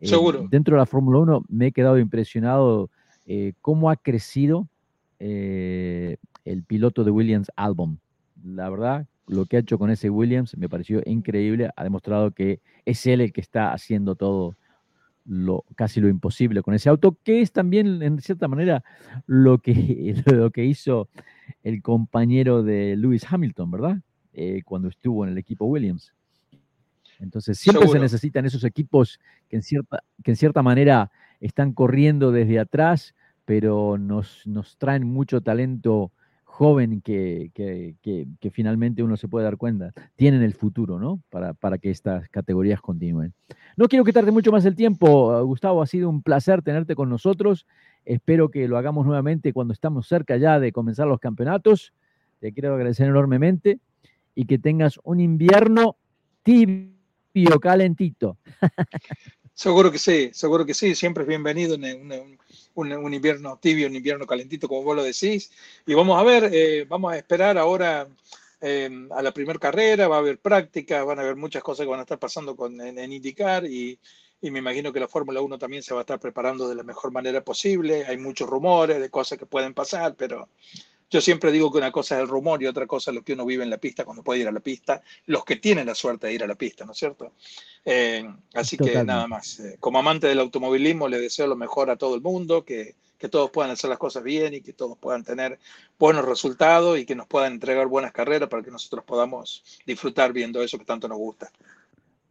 Seguro. 0.01 0.49
dentro 0.51 0.75
de 0.75 0.81
la 0.81 0.87
Fórmula 0.87 1.21
1 1.21 1.45
me 1.49 1.69
he 1.69 1.73
quedado 1.73 1.97
impresionado 1.97 2.91
cómo 3.61 3.89
ha 3.89 3.95
crecido 3.95 4.67
el 5.21 6.19
piloto 6.67 7.05
de 7.05 7.13
Williams 7.13 7.53
Albon. 7.55 8.01
La 8.43 8.69
verdad, 8.69 9.07
lo 9.29 9.47
que 9.47 9.59
ha 9.59 9.61
hecho 9.61 9.79
con 9.79 9.91
ese 9.91 10.11
Williams 10.11 10.57
me 10.57 10.69
pareció 10.69 11.03
increíble. 11.05 11.71
Ha 11.77 11.85
demostrado 11.85 12.33
que 12.33 12.61
es 12.85 13.07
él 13.07 13.21
el 13.21 13.33
que 13.33 13.41
está 13.41 13.73
haciendo 13.73 14.17
todo 14.17 14.57
lo 15.25 15.65
casi 15.77 16.01
lo 16.01 16.09
imposible 16.09 16.63
con 16.63 16.75
ese 16.75 16.89
auto, 16.89 17.17
que 17.23 17.41
es 17.41 17.53
también 17.53 18.03
en 18.03 18.21
cierta 18.21 18.49
manera 18.49 18.83
lo 19.27 19.59
que, 19.59 20.15
lo 20.27 20.51
que 20.51 20.65
hizo 20.65 21.09
el 21.63 21.83
compañero 21.83 22.63
de 22.63 22.97
Lewis 22.97 23.25
Hamilton, 23.31 23.71
¿verdad? 23.71 23.99
Eh, 24.35 24.63
cuando 24.65 24.89
estuvo 24.89 25.25
en 25.25 25.33
el 25.33 25.39
equipo 25.39 25.67
Williams. 25.67 26.15
Entonces 27.19 27.59
siempre 27.59 27.87
se 27.87 27.99
necesitan 27.99 28.47
esos 28.47 28.65
equipos 28.65 29.21
que 29.51 29.57
en 29.57 29.63
cierta, 29.63 30.03
que 30.25 30.31
en 30.31 30.37
cierta 30.37 30.63
manera 30.63 31.11
están 31.41 31.73
corriendo 31.75 32.33
desde 32.33 32.59
atrás, 32.59 33.15
pero 33.45 33.99
nos, 33.99 34.47
nos 34.47 34.79
traen 34.79 35.05
mucho 35.05 35.43
talento 35.43 36.13
joven 36.45 37.03
que, 37.03 37.51
que, 37.55 38.51
finalmente 38.51 39.03
uno 39.03 39.19
se 39.19 39.29
puede 39.29 39.45
dar 39.45 39.59
cuenta, 39.59 39.93
tienen 40.17 40.43
el 40.43 40.55
futuro, 40.55 40.99
¿no? 40.99 41.21
Para, 41.29 41.53
para, 41.53 41.77
que 41.77 41.91
estas 41.91 42.29
categorías 42.31 42.81
continúen. 42.81 43.35
No 43.77 43.89
quiero 43.89 44.05
quitarte 44.05 44.31
mucho 44.31 44.51
más 44.51 44.65
el 44.65 44.77
tiempo, 44.77 45.45
Gustavo, 45.45 45.83
ha 45.83 45.87
sido 45.87 46.09
un 46.09 46.23
placer 46.23 46.63
tenerte 46.63 46.95
con 46.95 47.11
nosotros. 47.11 47.67
Espero 48.05 48.51
que 48.51 48.67
lo 48.67 48.79
hagamos 48.79 49.05
nuevamente 49.07 49.53
cuando 49.53 49.75
estamos 49.75 50.07
cerca 50.09 50.39
ya 50.39 50.59
de 50.59 50.73
comenzar 50.73 51.07
los 51.07 51.21
campeonatos. 51.21 51.93
Te 52.41 52.53
quiero 52.53 52.75
agradecer 52.75 53.09
enormemente 53.09 53.79
y 54.35 54.47
que 54.47 54.59
tengas 54.59 54.99
un 55.05 55.21
invierno 55.21 55.97
tibio, 56.43 57.61
calentito. 57.61 58.39
Seguro 59.55 59.93
que 59.93 59.99
sí, 59.99 60.31
seguro 60.33 60.65
que 60.65 60.75
sí, 60.75 60.95
siempre 60.95 61.25
es 61.25 61.29
bienvenido 61.29 61.75
en, 61.75 62.39
un, 62.75 63.15
invierno 63.15 63.59
tibio, 63.61 63.87
un 63.87 63.95
invierno 63.95 64.27
calentito, 64.27 64.67
como 64.67 64.83
vos 64.83 64.97
lo 64.97 65.05
decís. 65.05 65.53
Y 65.87 65.95
vamos 65.95 66.19
a 66.19 66.25
ver, 66.25 66.51
eh, 66.53 66.87
vamos 66.89 67.13
a 67.13 67.19
esperar 67.19 67.59
ahora 67.59 68.09
em, 68.61 69.13
a 69.13 69.23
la 69.23 69.33
primera 69.33 69.59
carrera, 69.59 70.09
va 70.09 70.17
a 70.17 70.21
haber 70.21 70.39
práctica, 70.39 71.05
van 71.05 71.19
a 71.19 71.23
haber 71.23 71.37
muchas 71.37 71.63
cosas 71.63 71.85
que 71.85 71.91
van 71.91 72.01
a 72.01 72.05
estar 72.05 72.19
pasando 72.19 72.57
con, 72.57 72.81
en, 72.81 73.13
indicar 73.13 73.67
y, 73.67 73.99
y, 74.41 74.51
me 74.51 74.61
imagino 74.61 74.93
que 74.93 75.01
la 75.01 75.09
Fórmula 75.09 75.43
1 75.43 75.59
también 75.59 75.83
se 75.83 75.93
va 75.93 76.01
a 76.01 76.03
estar 76.03 76.19
preparando 76.19 76.67
de 76.67 76.75
la 76.75 76.83
mejor 76.83 77.13
manera 77.13 77.45
posible. 77.45 78.07
Hay 78.07 78.17
muchos 78.17 78.49
rumores 78.49 79.01
de 79.01 79.11
cosas 79.11 79.39
que 79.39 79.47
pueden 79.47 79.75
pasar, 79.75 80.15
pero 80.17 80.49
yo 81.13 81.21
siempre 81.21 81.53
digo 81.53 81.71
que 81.71 81.77
una 81.77 81.93
cosa 81.93 82.17
es 82.17 82.23
el 82.23 82.29
rumor 82.29 82.63
y 82.63 82.67
otra 82.67 82.87
cosa 82.87 83.11
es 83.11 83.15
lo 83.15 83.23
que 83.23 83.35
uno 83.35 83.45
vive 83.45 83.63
en 83.63 83.69
la 83.69 83.77
pista 83.77 84.07
cuando 84.07 84.23
puede 84.23 84.41
ir 84.41 84.49
a 84.49 84.53
la 84.53 84.61
pista, 84.61 85.03
los 85.27 85.45
que 85.45 85.57
tienen 85.57 85.87
la 85.87 85.95
suerte 85.95 86.27
de 86.27 86.33
ir 86.33 86.43
a 86.43 86.47
la 86.47 86.55
pista, 86.55 86.87
¿no 86.87 86.93
es 86.93 86.99
cierto? 86.99 87.33
Eh, 87.85 88.27
así 88.55 88.79
que 88.79 89.05
nada 89.05 89.27
más, 89.29 89.61
eh, 89.61 89.77
como 89.79 89.99
amante 89.99 90.27
del 90.27 90.41
automovilismo 90.41 91.09
le 91.09 91.19
deseo 91.19 91.47
lo 91.47 91.55
mejor 91.55 91.91
a 91.91 91.97
todo 91.97 92.15
el 92.15 92.23
mundo, 92.23 92.65
que, 92.65 92.95
que 93.19 93.29
todos 93.29 93.51
puedan 93.51 93.71
hacer 93.71 93.91
las 93.91 93.99
cosas 93.99 94.23
bien 94.23 94.55
y 94.55 94.63
que 94.63 94.73
todos 94.73 94.97
puedan 94.97 95.23
tener 95.23 95.59
buenos 95.99 96.25
resultados 96.25 96.99
y 96.99 97.05
que 97.05 97.15
nos 97.15 97.27
puedan 97.27 97.53
entregar 97.53 97.89
buenas 97.89 98.13
carreras 98.13 98.49
para 98.49 98.63
que 98.63 98.71
nosotros 98.71 99.05
podamos 99.05 99.63
disfrutar 99.85 100.33
viendo 100.33 100.63
eso 100.63 100.79
que 100.79 100.87
tanto 100.87 101.09
nos 101.09 101.19
gusta. 101.19 101.53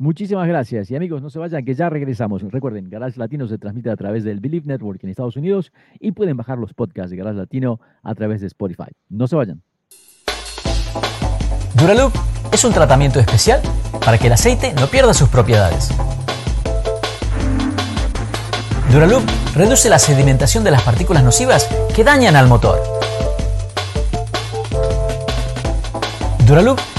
Muchísimas 0.02 0.48
gracias. 0.48 0.90
Y 0.90 0.96
amigos, 0.96 1.22
no 1.22 1.30
se 1.30 1.38
vayan, 1.38 1.64
que 1.64 1.76
ya 1.76 1.88
regresamos. 1.88 2.42
Recuerden, 2.42 2.90
Garage 2.90 3.20
Latino 3.20 3.48
se 3.48 3.60
transmite 3.60 3.92
a 3.92 3.96
través 3.96 4.24
del 4.24 4.40
Believe 4.40 4.66
Network 4.66 5.00
en 5.04 5.12
Estados 5.12 5.36
Unidos 5.36 5.72
y 6.00 6.12
pueden 6.12 6.36
bajar 6.36 6.58
los 6.58 6.74
podcasts 6.74 7.12
de 7.12 7.18
Garage 7.18 7.38
Latino 7.38 7.80
a 8.02 8.16
través 8.16 8.42
de 8.42 8.48
Spotify. 8.48 8.90
No 9.10 9.28
se 9.28 9.36
vayan. 9.36 9.62
Duraloop 11.76 12.12
es 12.52 12.66
un 12.66 12.74
tratamiento 12.74 13.20
especial 13.20 13.62
para 14.04 14.18
que 14.18 14.26
el 14.26 14.34
aceite 14.34 14.74
no 14.74 14.88
pierda 14.88 15.14
sus 15.14 15.30
propiedades. 15.30 15.92
Duraloop 18.92 19.22
reduce 19.54 19.88
la 19.88 20.00
sedimentación 20.00 20.64
de 20.64 20.72
las 20.72 20.82
partículas 20.82 21.24
nocivas 21.24 21.70
que 21.96 22.04
dañan 22.04 22.36
al 22.36 22.48
motor. 22.48 22.80
Duraloop 26.48 26.80